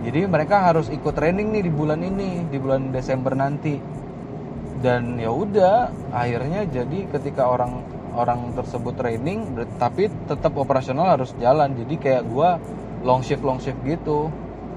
jadi 0.04 0.30
mereka 0.30 0.70
harus 0.70 0.86
ikut 0.90 1.14
training 1.14 1.50
nih 1.54 1.62
di 1.66 1.72
bulan 1.72 2.00
ini 2.02 2.46
di 2.46 2.58
bulan 2.60 2.94
Desember 2.94 3.34
nanti. 3.34 3.78
Dan 4.78 5.18
ya 5.18 5.34
udah 5.34 5.90
akhirnya 6.14 6.62
jadi 6.70 7.10
ketika 7.10 7.50
orang 7.50 7.82
orang 8.14 8.54
tersebut 8.54 8.94
training 8.94 9.58
tapi 9.78 10.06
tetap 10.30 10.54
operasional 10.54 11.18
harus 11.18 11.34
jalan. 11.42 11.74
Jadi 11.74 11.94
kayak 11.98 12.22
gua 12.30 12.62
long 13.02 13.22
shift 13.26 13.42
long 13.42 13.58
shift 13.58 13.78
gitu. 13.82 14.30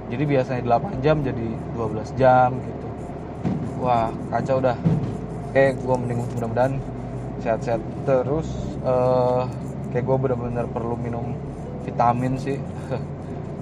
Jadi 0.10 0.23
biasanya 0.27 0.62
8 0.65 1.05
jam 1.05 1.21
jadi 1.21 1.47
12 1.77 2.17
jam 2.17 2.57
gitu. 2.57 2.88
Wah 3.86 4.10
kacau 4.34 4.57
dah. 4.57 4.77
Kayak 5.53 5.79
gua 5.86 5.95
mending 6.01 6.19
mudah-mudahan 6.25 6.73
sehat-sehat 7.45 7.81
terus. 8.10 8.49
Eh 8.81 9.43
kayak 9.91 10.07
gue 10.07 10.17
bener-bener 10.23 10.65
perlu 10.71 10.95
minum 10.95 11.36
vitamin 11.84 12.39
sih 12.39 12.55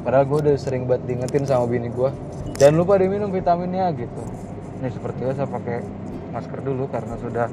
padahal 0.01 0.25
gue 0.25 0.37
udah 0.49 0.55
sering 0.55 0.87
banget 0.87 1.03
diingetin 1.07 1.43
sama 1.43 1.65
bini 1.67 1.91
gue 1.91 2.09
jangan 2.59 2.75
lupa 2.75 2.99
diminum 2.99 3.31
vitaminnya 3.31 3.91
gitu. 3.95 4.21
Ini 4.79 4.87
seperti 4.95 5.27
biasa 5.27 5.43
pakai 5.43 5.83
masker 6.31 6.59
dulu 6.63 6.87
karena 6.87 7.15
sudah 7.19 7.47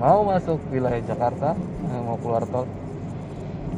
mau 0.00 0.24
masuk 0.24 0.56
wilayah 0.72 1.04
Jakarta 1.04 1.52
eh, 1.58 2.00
mau 2.00 2.16
keluar 2.16 2.48
tol. 2.48 2.64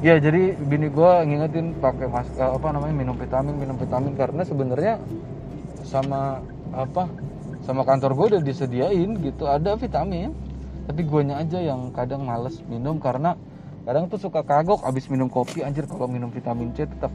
Ya 0.03 0.21
jadi 0.21 0.55
bini 0.55 0.93
gue 0.93 1.13
ngingetin 1.27 1.75
pakai 1.81 2.07
masker 2.07 2.55
apa 2.55 2.69
namanya 2.71 2.95
minum 2.95 3.17
vitamin 3.19 3.55
minum 3.59 3.75
vitamin. 3.75 4.15
Karena 4.15 4.47
sebenarnya 4.47 5.03
sama 5.83 6.39
apa 6.71 7.11
sama 7.67 7.83
kantor 7.83 8.15
gue 8.15 8.27
udah 8.37 8.43
disediain 8.47 9.11
gitu 9.23 9.51
ada 9.51 9.75
vitamin. 9.75 10.31
Tapi 10.85 11.01
guanya 11.09 11.41
aja 11.41 11.59
yang 11.65 11.91
kadang 11.97 12.29
males 12.29 12.61
minum 12.69 13.01
karena 13.01 13.35
kadang 13.89 14.07
tuh 14.07 14.21
suka 14.21 14.45
kagok 14.45 14.85
abis 14.85 15.09
minum 15.09 15.27
kopi. 15.27 15.65
Anjir 15.65 15.89
kalau 15.89 16.07
minum 16.07 16.29
vitamin 16.29 16.71
C 16.77 16.85
tuh 16.85 17.11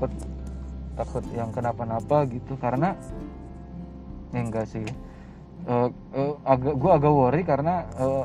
takut 1.00 1.24
yang 1.32 1.56
kenapa-napa 1.56 2.28
gitu. 2.28 2.60
Karena 2.60 2.92
ya 4.36 4.40
enggak 4.44 4.68
sih. 4.68 4.84
Eh, 5.68 5.90
eh, 6.16 6.34
agak 6.44 6.76
gue 6.76 6.92
agak 6.92 7.14
worry 7.14 7.42
karena 7.48 7.88
eh, 7.96 8.24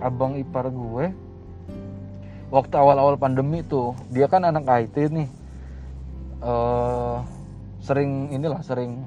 abang 0.00 0.36
ipar 0.36 0.68
gue 0.72 1.12
waktu 2.52 2.74
awal-awal 2.78 3.16
pandemi 3.16 3.64
tuh 3.64 3.92
dia 4.08 4.26
kan 4.32 4.48
anak 4.48 4.64
IT 4.64 4.96
nih. 5.12 5.28
Eh 6.40 7.16
sering 7.84 8.32
inilah 8.34 8.64
sering 8.64 9.04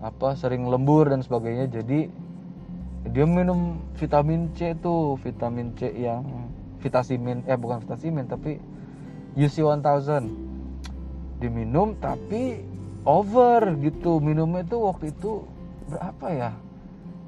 apa 0.00 0.38
sering 0.38 0.70
lembur 0.70 1.10
dan 1.10 1.20
sebagainya. 1.20 1.66
Jadi 1.68 2.06
dia 3.04 3.26
minum 3.28 3.76
vitamin 4.00 4.48
C 4.56 4.72
tuh 4.80 5.20
vitamin 5.20 5.76
C 5.76 5.92
yang 5.92 6.24
vitasimin 6.80 7.44
eh 7.48 7.56
bukan 7.56 7.80
vitasimin 7.84 8.28
tapi 8.28 8.60
UC 9.36 9.64
1000 9.64 10.43
diminum 11.38 11.96
tapi 11.98 12.62
over 13.04 13.76
gitu. 13.80 14.18
Minumnya 14.18 14.64
tuh 14.66 14.90
waktu 14.90 15.12
itu 15.12 15.44
berapa 15.90 16.26
ya? 16.32 16.50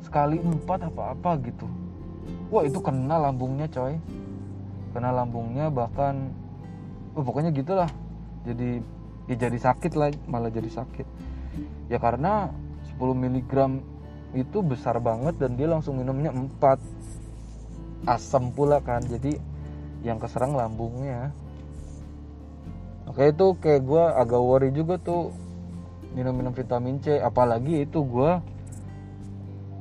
Sekali 0.03 0.39
empat 0.41 0.91
apa 0.91 1.15
apa 1.15 1.31
gitu. 1.43 1.67
Wah 2.51 2.63
itu 2.63 2.79
kena 2.79 3.19
lambungnya 3.19 3.67
coy. 3.71 3.99
Kena 4.95 5.11
lambungnya 5.13 5.69
bahkan 5.69 6.31
oh, 7.15 7.23
pokoknya 7.23 7.51
gitulah. 7.53 7.91
Jadi 8.47 8.81
ya 9.27 9.37
jadi 9.37 9.59
sakit 9.59 9.93
lah 9.99 10.11
malah 10.31 10.51
jadi 10.51 10.71
sakit. 10.71 11.07
Ya 11.91 11.99
karena 11.99 12.51
10 12.97 13.13
mg 13.13 13.53
itu 14.37 14.59
besar 14.61 15.01
banget 15.01 15.39
dan 15.41 15.57
dia 15.57 15.69
langsung 15.71 15.97
minumnya 15.97 16.33
4 16.33 16.79
asam 18.07 18.53
pula 18.53 18.79
kan 18.85 19.03
jadi 19.03 19.41
yang 20.05 20.21
keserang 20.21 20.55
lambungnya 20.55 21.33
oke 23.17 23.33
itu 23.33 23.47
kayak 23.65 23.81
gue 23.89 24.05
agak 24.13 24.43
worry 24.45 24.69
juga 24.77 25.01
tuh 25.01 25.33
minum-minum 26.13 26.53
vitamin 26.53 27.01
C. 27.01 27.17
Apalagi 27.17 27.89
itu 27.89 28.05
gue 28.05 28.31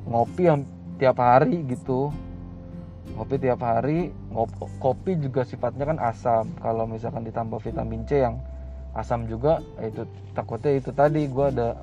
ngopi 0.08 0.48
yang 0.48 0.64
tiap 0.96 1.20
hari 1.20 1.68
gitu. 1.68 2.16
Ngopi 3.20 3.36
tiap 3.44 3.60
hari 3.60 4.16
ngop, 4.32 4.56
kopi 4.80 5.20
juga 5.20 5.44
sifatnya 5.44 5.84
kan 5.84 6.00
asam. 6.00 6.48
Kalau 6.64 6.88
misalkan 6.88 7.28
ditambah 7.28 7.60
vitamin 7.60 8.08
C 8.08 8.24
yang 8.24 8.40
asam 8.96 9.28
juga 9.28 9.60
itu 9.84 10.08
takutnya 10.32 10.80
itu 10.80 10.96
tadi 10.96 11.28
gue 11.28 11.46
ada 11.52 11.76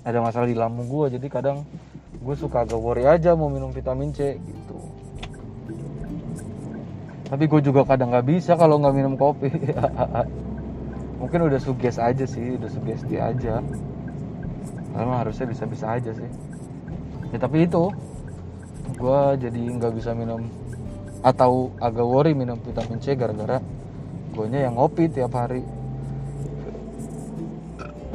ada 0.00 0.18
masalah 0.24 0.48
di 0.48 0.56
lambung 0.56 0.88
gue 0.88 1.20
jadi 1.20 1.28
kadang 1.28 1.68
gue 2.16 2.32
suka 2.32 2.64
agak 2.64 2.80
worry 2.80 3.04
aja 3.04 3.36
mau 3.36 3.52
minum 3.52 3.68
vitamin 3.76 4.08
C 4.16 4.40
gitu. 4.40 4.76
Tapi 7.28 7.44
gue 7.44 7.60
juga 7.60 7.84
kadang 7.84 8.08
nggak 8.08 8.24
bisa 8.24 8.56
kalau 8.56 8.80
nggak 8.80 8.96
minum 8.96 9.20
kopi 9.20 9.52
mungkin 11.16 11.48
udah 11.48 11.60
suges 11.60 11.96
aja 11.96 12.24
sih 12.28 12.56
udah 12.60 12.70
sugesti 12.70 13.16
aja. 13.16 13.64
Karena 14.96 15.14
harusnya 15.20 15.46
bisa-bisa 15.48 15.92
aja 15.92 16.10
sih. 16.12 16.30
Ya 17.32 17.38
tapi 17.42 17.68
itu 17.68 17.92
gue 18.96 19.20
jadi 19.36 19.62
nggak 19.76 19.92
bisa 19.92 20.16
minum 20.16 20.48
atau 21.20 21.74
agak 21.82 22.06
worry 22.06 22.32
minum 22.32 22.56
vitamin 22.62 23.02
C 23.02 23.12
gara-gara 23.12 23.60
gue 24.32 24.46
nya 24.48 24.68
yang 24.68 24.80
ngopi 24.80 25.08
tiap 25.08 25.36
hari. 25.36 25.64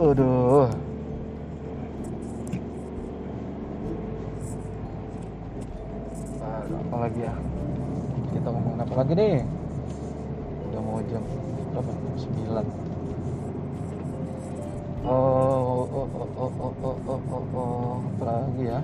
Aduh. 0.02 0.66
Apa 6.72 6.96
lagi 6.98 7.20
ya? 7.22 7.34
Kita 8.34 8.48
ngomong 8.50 8.78
apa 8.82 8.94
lagi 9.06 9.14
nih? 9.14 9.36
Udah 10.72 10.82
mau 10.82 10.98
jam 11.06 11.22
berapa? 11.74 11.92
Sembilan 12.18 12.81
oh 15.06 15.88
oh 15.88 16.08
oh 16.08 16.08
oh 16.08 16.30
oh 16.38 16.52
oh 16.62 16.74
oh 16.82 16.98
oh, 17.10 17.22
oh, 17.32 17.44
oh. 17.58 17.94
apa 18.06 18.24
lagi 18.26 18.64
ya 18.70 18.80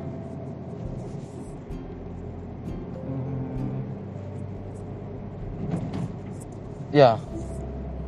ya 6.91 7.11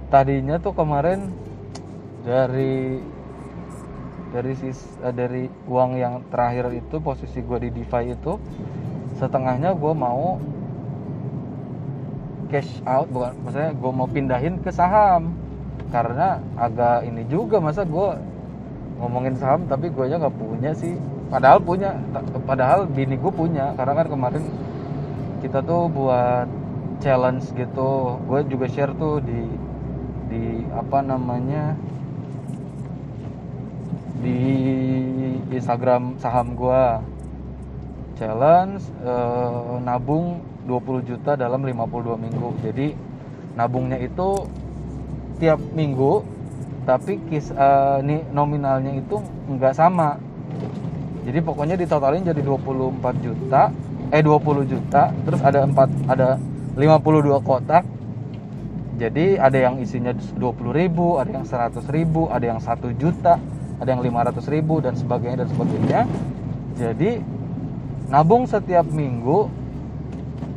tadinya 0.09 0.57
tuh 0.57 0.73
kemarin 0.73 1.29
dari 2.25 2.97
dari 4.29 4.53
sis 4.57 4.77
uh, 5.01 5.13
dari 5.13 5.49
uang 5.69 5.97
yang 5.97 6.21
terakhir 6.29 6.73
itu 6.73 6.97
posisi 7.01 7.41
gue 7.41 7.57
di 7.65 7.69
DeFi 7.69 8.13
itu 8.13 8.37
setengahnya 9.17 9.73
gue 9.77 9.93
mau 9.93 10.37
cash 12.49 12.81
out 12.85 13.09
bukan 13.13 13.37
maksudnya 13.45 13.71
gue 13.77 13.91
mau 13.93 14.07
pindahin 14.09 14.57
ke 14.61 14.73
saham 14.73 15.38
karena 15.89 16.37
agak 16.53 17.05
ini 17.05 17.25
juga 17.25 17.57
masa 17.57 17.81
gue 17.81 18.09
ngomongin 19.01 19.33
saham 19.39 19.65
tapi 19.65 19.89
gue 19.89 20.03
aja 20.05 20.21
nggak 20.21 20.37
punya 20.37 20.71
sih. 20.77 20.93
Padahal 21.29 21.61
punya 21.61 21.97
padahal 22.45 22.85
bini 22.89 23.17
gue 23.17 23.33
punya. 23.33 23.73
Karena 23.73 23.93
kan 23.97 24.07
kemarin 24.09 24.43
kita 25.41 25.65
tuh 25.65 25.89
buat 25.89 26.45
challenge 27.01 27.49
gitu. 27.57 28.21
Gue 28.29 28.45
juga 28.45 28.65
share 28.69 28.93
tuh 28.97 29.21
di 29.25 29.41
di 30.29 30.43
apa 30.69 31.01
namanya 31.01 31.73
di 34.21 34.41
Instagram 35.49 36.21
saham 36.21 36.53
gue 36.53 36.83
challenge 38.19 38.83
eh, 39.01 39.79
nabung 39.81 40.43
20 40.69 41.09
juta 41.09 41.33
dalam 41.33 41.65
52 41.65 42.13
minggu. 42.29 42.49
Jadi 42.61 42.87
nabungnya 43.57 43.97
itu 43.97 44.45
tiap 45.39 45.59
minggu 45.73 46.21
tapi 46.83 47.17
kis 47.31 47.49
eh, 47.53 47.97
nih 48.03 48.21
nominalnya 48.33 48.97
itu 48.99 49.23
nggak 49.49 49.73
sama. 49.73 50.19
Jadi 51.23 51.39
pokoknya 51.45 51.75
ditotalin 51.77 52.25
jadi 52.25 52.41
24 52.41 53.25
juta 53.25 53.69
eh 54.09 54.21
20 54.25 54.65
juta 54.65 55.13
terus 55.23 55.41
ada 55.45 55.65
empat 55.65 55.89
ada 56.09 56.41
52 56.75 57.39
kotak. 57.45 57.85
Jadi 58.99 59.39
ada 59.39 59.55
yang 59.55 59.79
isinya 59.79 60.11
20 60.11 60.75
ribu 60.75 61.21
ada 61.21 61.31
yang 61.31 61.47
100 61.47 61.87
ribu 61.87 62.27
ada 62.27 62.43
yang 62.43 62.59
1 62.59 62.99
juta 62.99 63.39
ada 63.79 63.89
yang 63.95 64.03
500 64.03 64.43
ribu 64.51 64.83
dan 64.83 64.93
sebagainya 64.99 65.45
dan 65.45 65.49
sebagainya. 65.55 66.01
Jadi 66.75 67.11
nabung 68.11 68.49
setiap 68.49 68.89
minggu 68.89 69.47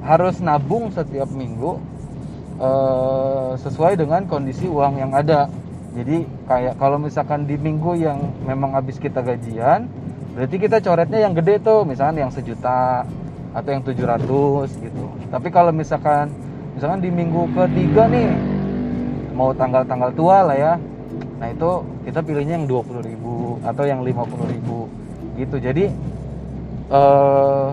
harus 0.02 0.42
nabung 0.42 0.90
setiap 0.90 1.30
minggu 1.30 1.78
eh, 2.58 3.21
sesuai 3.58 3.98
dengan 4.00 4.24
kondisi 4.28 4.68
uang 4.68 5.00
yang 5.00 5.12
ada. 5.12 5.48
Jadi 5.92 6.24
kayak 6.48 6.80
kalau 6.80 6.96
misalkan 6.96 7.44
di 7.44 7.60
minggu 7.60 8.00
yang 8.00 8.18
memang 8.48 8.72
habis 8.72 8.96
kita 8.96 9.20
gajian 9.20 9.88
berarti 10.32 10.56
kita 10.56 10.80
coretnya 10.80 11.20
yang 11.20 11.36
gede 11.36 11.60
tuh. 11.60 11.84
Misalnya 11.84 12.24
yang 12.24 12.32
sejuta 12.32 13.04
atau 13.52 13.70
yang 13.70 13.84
700 13.84 14.72
gitu. 14.80 15.04
Tapi 15.28 15.48
kalau 15.52 15.72
misalkan 15.72 16.32
misalkan 16.72 17.04
di 17.04 17.12
minggu 17.12 17.52
ketiga 17.52 18.08
nih 18.08 18.32
mau 19.36 19.52
tanggal-tanggal 19.52 20.10
tua 20.16 20.48
lah 20.48 20.56
ya. 20.56 20.72
Nah 21.36 21.48
itu 21.52 21.84
kita 22.08 22.24
pilihnya 22.24 22.64
yang 22.64 22.68
20 22.68 23.04
ribu 23.04 23.60
atau 23.60 23.84
yang 23.84 24.00
50 24.00 24.54
ribu 24.56 24.88
gitu. 25.36 25.56
Jadi 25.60 25.92
eh, 26.88 27.68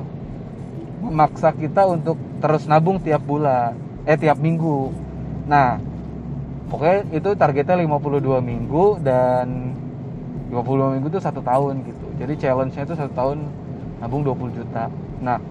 memaksa 0.99 1.55
kita 1.55 1.87
untuk 1.87 2.19
terus 2.43 2.67
nabung 2.67 2.99
tiap 2.99 3.23
bulan 3.23 3.75
eh 4.07 4.15
tiap 4.15 4.39
minggu 4.39 4.91
nah 5.49 5.81
pokoknya 6.69 7.09
itu 7.17 7.29
targetnya 7.33 7.81
52 7.81 8.37
minggu 8.45 9.01
dan 9.01 9.73
52 10.53 10.93
minggu 10.97 11.07
itu 11.09 11.21
satu 11.21 11.41
tahun 11.41 11.81
gitu. 11.85 12.05
Jadi 12.21 12.33
challenge-nya 12.37 12.85
itu 12.85 12.95
satu 12.97 13.13
tahun 13.17 13.37
nabung 13.97 14.21
20 14.21 14.53
juta. 14.53 14.93
Nah 15.21 15.41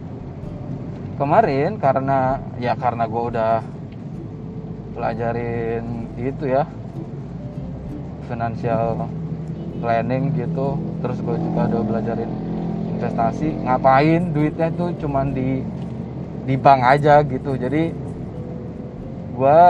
kemarin 1.19 1.83
karena 1.83 2.39
ya 2.63 2.79
karena 2.79 3.11
gue 3.11 3.23
udah 3.35 3.55
pelajarin 4.95 6.07
itu 6.15 6.45
ya 6.47 6.63
financial 8.31 9.07
planning 9.83 10.35
gitu 10.35 10.79
terus 11.03 11.19
gue 11.23 11.37
juga 11.39 11.71
udah 11.71 11.83
belajarin 11.87 12.31
investasi 12.99 13.63
ngapain 13.63 14.35
duitnya 14.35 14.75
tuh 14.75 14.91
cuman 14.99 15.31
di 15.31 15.63
di 16.47 16.55
bank 16.59 16.81
aja 16.83 17.23
gitu. 17.27 17.55
Jadi 17.55 17.95
gue 19.39 19.61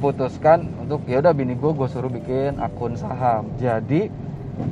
putuskan 0.00 0.64
untuk 0.80 1.04
ya 1.04 1.20
udah 1.20 1.36
bini 1.36 1.52
gue 1.52 1.70
gue 1.76 1.88
suruh 1.92 2.08
bikin 2.08 2.56
akun 2.56 2.96
saham. 2.96 3.52
Jadi 3.60 4.08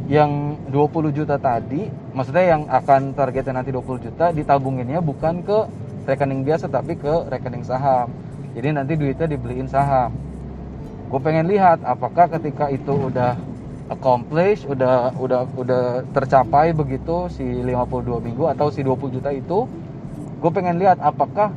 yang 0.08 0.56
20 0.72 1.12
juta 1.12 1.36
tadi 1.36 1.92
maksudnya 2.16 2.56
yang 2.56 2.62
akan 2.68 3.12
targetnya 3.12 3.60
nanti 3.60 3.70
20 3.72 4.04
juta 4.08 4.32
ditabunginnya 4.32 5.04
bukan 5.04 5.44
ke 5.44 5.58
rekening 6.08 6.48
biasa 6.48 6.72
tapi 6.72 6.96
ke 6.96 7.28
rekening 7.28 7.60
saham. 7.60 8.08
Jadi 8.56 8.68
nanti 8.72 8.96
duitnya 8.96 9.28
dibeliin 9.28 9.68
saham. 9.68 10.16
Gue 11.12 11.20
pengen 11.20 11.44
lihat 11.44 11.84
apakah 11.84 12.32
ketika 12.32 12.72
itu 12.72 13.12
udah 13.12 13.36
accomplish 13.88 14.64
udah 14.68 15.16
udah 15.16 15.48
udah 15.56 15.84
tercapai 16.12 16.76
begitu 16.76 17.28
si 17.32 17.44
52 17.44 18.20
minggu 18.20 18.44
atau 18.52 18.68
si 18.68 18.84
20 18.84 19.16
juta 19.16 19.32
itu 19.32 19.64
gue 20.38 20.50
pengen 20.52 20.76
lihat 20.76 21.00
apakah 21.00 21.50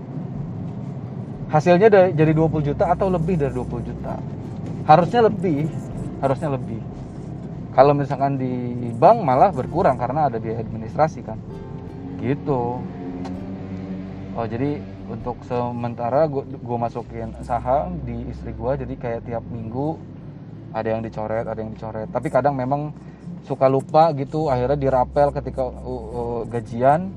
hasilnya 1.52 1.91
dari, 1.91 2.10
jadi 2.16 2.32
20 2.32 2.68
juta 2.74 2.89
atau 2.89 3.12
lebih 3.12 3.36
dari 3.36 3.54
20 3.54 3.84
juta? 3.84 4.16
Harusnya 4.88 5.28
lebih 5.28 5.68
harusnya 6.22 6.54
lebih. 6.54 6.80
Kalau 7.74 7.97
misalkan 7.97 8.38
di 8.38 8.88
bank 8.95 9.26
malah 9.26 9.49
berkurang 9.49 9.97
karena 9.97 10.30
ada 10.30 10.38
biaya 10.38 10.62
administrasi 10.62 11.26
kan. 11.26 11.41
Gitu. 12.22 12.62
Oh 14.32 14.45
jadi 14.47 14.80
untuk 15.12 15.43
sementara 15.43 16.30
gue 16.32 16.78
masukin 16.80 17.36
saham 17.43 17.99
di 18.08 18.32
istri 18.32 18.56
gue 18.56 18.72
jadi 18.88 18.93
kayak 18.95 19.22
tiap 19.28 19.43
minggu 19.52 19.99
ada 20.72 20.88
yang 20.88 21.02
dicoret 21.04 21.47
ada 21.49 21.60
yang 21.60 21.74
dicoret. 21.76 22.08
Tapi 22.08 22.28
kadang 22.32 22.56
memang 22.56 22.95
suka 23.43 23.66
lupa 23.66 24.14
gitu 24.14 24.47
akhirnya 24.47 24.78
dirapel 24.78 25.34
ketika 25.34 25.66
uh, 25.66 25.74
uh, 25.89 26.41
gajian 26.45 27.10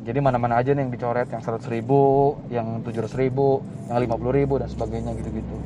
jadi 0.00 0.18
mana-mana 0.24 0.56
aja 0.56 0.72
nih 0.72 0.88
yang 0.88 0.92
dicoret 0.92 1.28
yang 1.28 1.44
100 1.44 1.60
ribu 1.68 2.34
yang 2.48 2.80
700 2.80 3.20
ribu 3.20 3.60
yang 3.92 4.00
50 4.00 4.38
ribu 4.38 4.54
dan 4.56 4.68
sebagainya 4.72 5.12
gitu-gitu. 5.20 5.56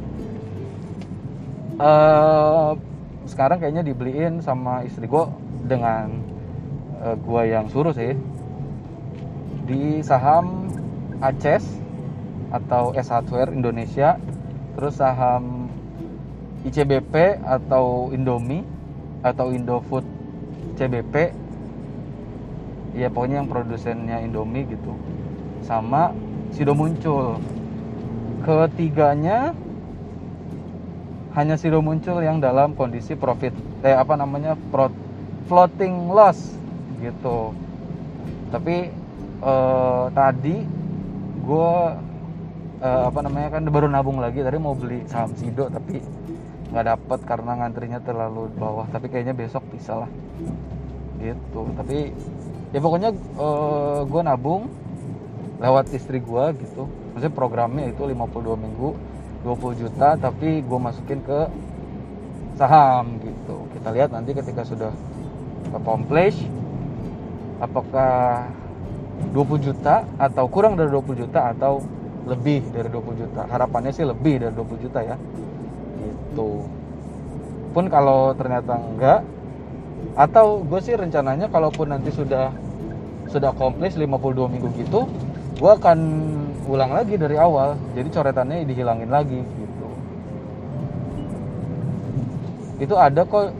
Eh 1.78 2.70
sekarang 3.30 3.62
kayaknya 3.62 3.86
dibeliin 3.86 4.42
sama 4.42 4.82
istri 4.82 5.06
gue 5.06 5.24
dengan 5.70 6.10
eh, 7.06 7.14
gue 7.14 7.42
yang 7.46 7.70
suruh 7.70 7.94
sih. 7.94 8.18
Di 9.64 10.02
saham 10.02 10.66
Aces 11.22 11.64
atau 12.50 12.92
S 12.92 13.08
Hardware 13.08 13.54
Indonesia 13.54 14.18
terus 14.74 14.98
saham 14.98 15.70
ICBP 16.66 17.38
atau 17.46 18.10
Indomie 18.10 18.66
atau 19.22 19.54
Indofood 19.54 20.04
CBP 20.74 21.43
ya 22.94 23.10
pokoknya 23.10 23.42
yang 23.42 23.50
produsennya 23.50 24.22
Indomie 24.22 24.64
gitu. 24.70 24.94
Sama 25.66 26.14
Sido 26.54 26.72
muncul 26.72 27.42
ketiganya 28.46 29.50
hanya 31.34 31.58
Sido 31.58 31.82
muncul 31.82 32.22
yang 32.22 32.38
dalam 32.38 32.78
kondisi 32.78 33.18
profit. 33.18 33.50
Eh 33.82 33.90
apa 33.90 34.14
namanya? 34.14 34.54
Pro, 34.70 34.86
floating 35.50 36.14
loss 36.14 36.54
gitu. 37.02 37.50
Tapi 38.54 38.94
eh, 39.42 40.04
tadi 40.14 40.56
gue 41.44 41.72
eh, 42.78 43.02
apa 43.10 43.20
namanya 43.26 43.58
kan 43.58 43.66
baru 43.66 43.90
nabung 43.90 44.22
lagi. 44.22 44.46
Tadi 44.46 44.58
mau 44.62 44.78
beli 44.78 45.02
saham 45.10 45.34
Sido 45.34 45.66
tapi 45.66 45.98
nggak 46.70 46.86
dapet 46.86 47.20
karena 47.26 47.58
ngantrinya 47.58 47.98
terlalu 47.98 48.46
bawah. 48.54 48.86
Tapi 48.94 49.10
kayaknya 49.10 49.34
besok 49.34 49.66
bisa 49.74 50.06
lah. 50.06 50.10
Gitu. 51.18 51.60
Tapi 51.74 52.14
ya 52.74 52.82
pokoknya 52.82 53.14
eh, 53.14 54.00
gue 54.02 54.22
nabung 54.26 54.66
lewat 55.62 55.94
istri 55.94 56.18
gue 56.18 56.44
gitu. 56.58 56.90
Maksudnya 57.14 57.32
programnya 57.32 57.86
itu 57.86 58.02
52 58.02 58.58
minggu 58.58 58.88
20 59.46 59.80
juta 59.86 60.18
tapi 60.18 60.66
gue 60.66 60.78
masukin 60.82 61.22
ke 61.22 61.46
saham 62.58 63.22
gitu. 63.22 63.70
Kita 63.78 63.94
lihat 63.94 64.10
nanti 64.10 64.34
ketika 64.34 64.66
sudah 64.66 64.90
accomplish 65.70 66.36
apakah 67.62 68.50
20 69.30 69.66
juta 69.70 70.02
atau 70.18 70.50
kurang 70.50 70.74
dari 70.74 70.90
20 70.90 71.22
juta 71.22 71.54
atau 71.54 71.78
lebih 72.26 72.66
dari 72.74 72.90
20 72.90 73.22
juta. 73.22 73.46
Harapannya 73.46 73.94
sih 73.94 74.02
lebih 74.02 74.42
dari 74.42 74.52
20 74.52 74.84
juta 74.90 75.00
ya. 75.06 75.16
Gitu. 76.02 76.50
Pun 77.70 77.84
kalau 77.86 78.34
ternyata 78.34 78.74
enggak 78.74 79.20
atau 80.14 80.62
gue 80.62 80.80
sih 80.82 80.94
rencananya 80.94 81.50
kalaupun 81.50 81.90
nanti 81.90 82.10
sudah 82.14 82.54
sudah 83.28 83.52
komplis 83.56 83.96
52 83.96 84.52
minggu 84.52 84.68
gitu 84.80 85.08
gue 85.54 85.70
akan 85.70 85.98
ulang 86.66 86.90
lagi 86.90 87.14
dari 87.14 87.38
awal. 87.38 87.78
Jadi 87.94 88.08
coretannya 88.10 88.66
dihilangin 88.66 89.10
lagi 89.10 89.38
gitu. 89.38 89.88
Itu 92.82 92.94
ada 92.98 93.22
kok 93.22 93.54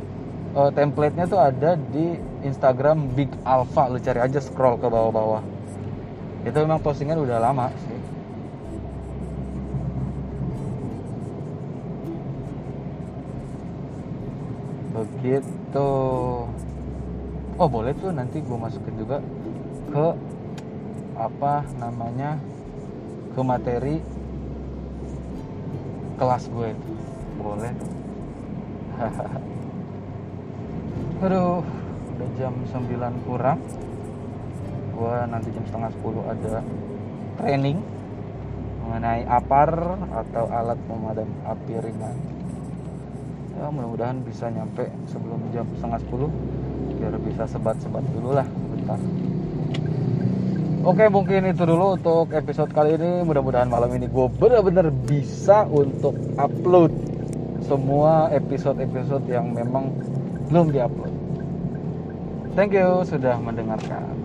uh, 0.59 0.71
template-nya 0.75 1.31
tuh 1.31 1.39
ada 1.39 1.79
di 1.79 2.19
Instagram 2.43 3.15
Big 3.15 3.31
Alpha. 3.47 3.87
Lu 3.87 4.03
cari 4.03 4.19
aja 4.19 4.43
scroll 4.43 4.81
ke 4.83 4.91
bawah-bawah. 4.91 5.43
Itu 6.45 6.57
memang 6.67 6.83
postingan 6.83 7.23
udah 7.23 7.39
lama 7.39 7.71
sih. 7.71 8.01
Begitu. 14.95 15.89
Oh 17.55 17.69
boleh 17.71 17.95
tuh 17.95 18.11
nanti 18.11 18.43
gue 18.43 18.59
masukin 18.59 18.99
juga 18.99 19.23
ke 19.95 20.11
apa 21.15 21.63
namanya 21.79 22.35
ke 23.31 23.41
materi 23.47 24.03
kelas 26.19 26.51
gue. 26.51 26.75
Itu 26.75 26.91
boleh. 27.39 27.71
Tuh 27.79 27.95
aduh 31.31 31.63
udah 32.11 32.29
jam 32.35 32.55
9 32.75 33.27
kurang. 33.27 33.63
Gue 34.99 35.15
nanti 35.31 35.55
jam 35.55 35.63
setengah 35.63 35.91
10 36.03 36.27
ada 36.27 36.55
training 37.39 37.79
mengenai 38.83 39.23
apar 39.31 39.71
atau 40.11 40.45
alat 40.51 40.79
pemadam 40.91 41.31
api 41.47 41.73
ringan. 41.79 42.19
Ya 43.55 43.71
mudah-mudahan 43.71 44.27
bisa 44.27 44.51
nyampe 44.51 44.91
sebelum 45.07 45.39
jam 45.55 45.71
setengah 45.79 46.03
10 46.11 46.99
biar 46.99 47.15
bisa 47.23 47.47
sebat-sebat 47.47 48.03
dulu 48.11 48.35
lah 48.35 48.47
bentar 48.75 48.99
Oke 50.85 51.09
mungkin 51.09 51.49
itu 51.49 51.65
dulu 51.65 51.97
untuk 51.97 52.37
episode 52.37 52.69
kali 52.77 53.01
ini. 53.01 53.25
Mudah-mudahan 53.25 53.73
malam 53.73 53.89
ini 53.97 54.05
gue 54.05 54.27
bener-bener 54.37 54.93
bisa 54.93 55.65
untuk 55.65 56.13
upload 56.37 56.93
Semua 57.65 58.29
episode-episode 58.29 59.25
yang 59.33 59.57
memang 59.57 59.89
belum 60.53 60.69
diupload. 60.69 61.09
Thank 62.53 62.77
you 62.77 63.01
sudah 63.09 63.41
mendengarkan 63.41 64.24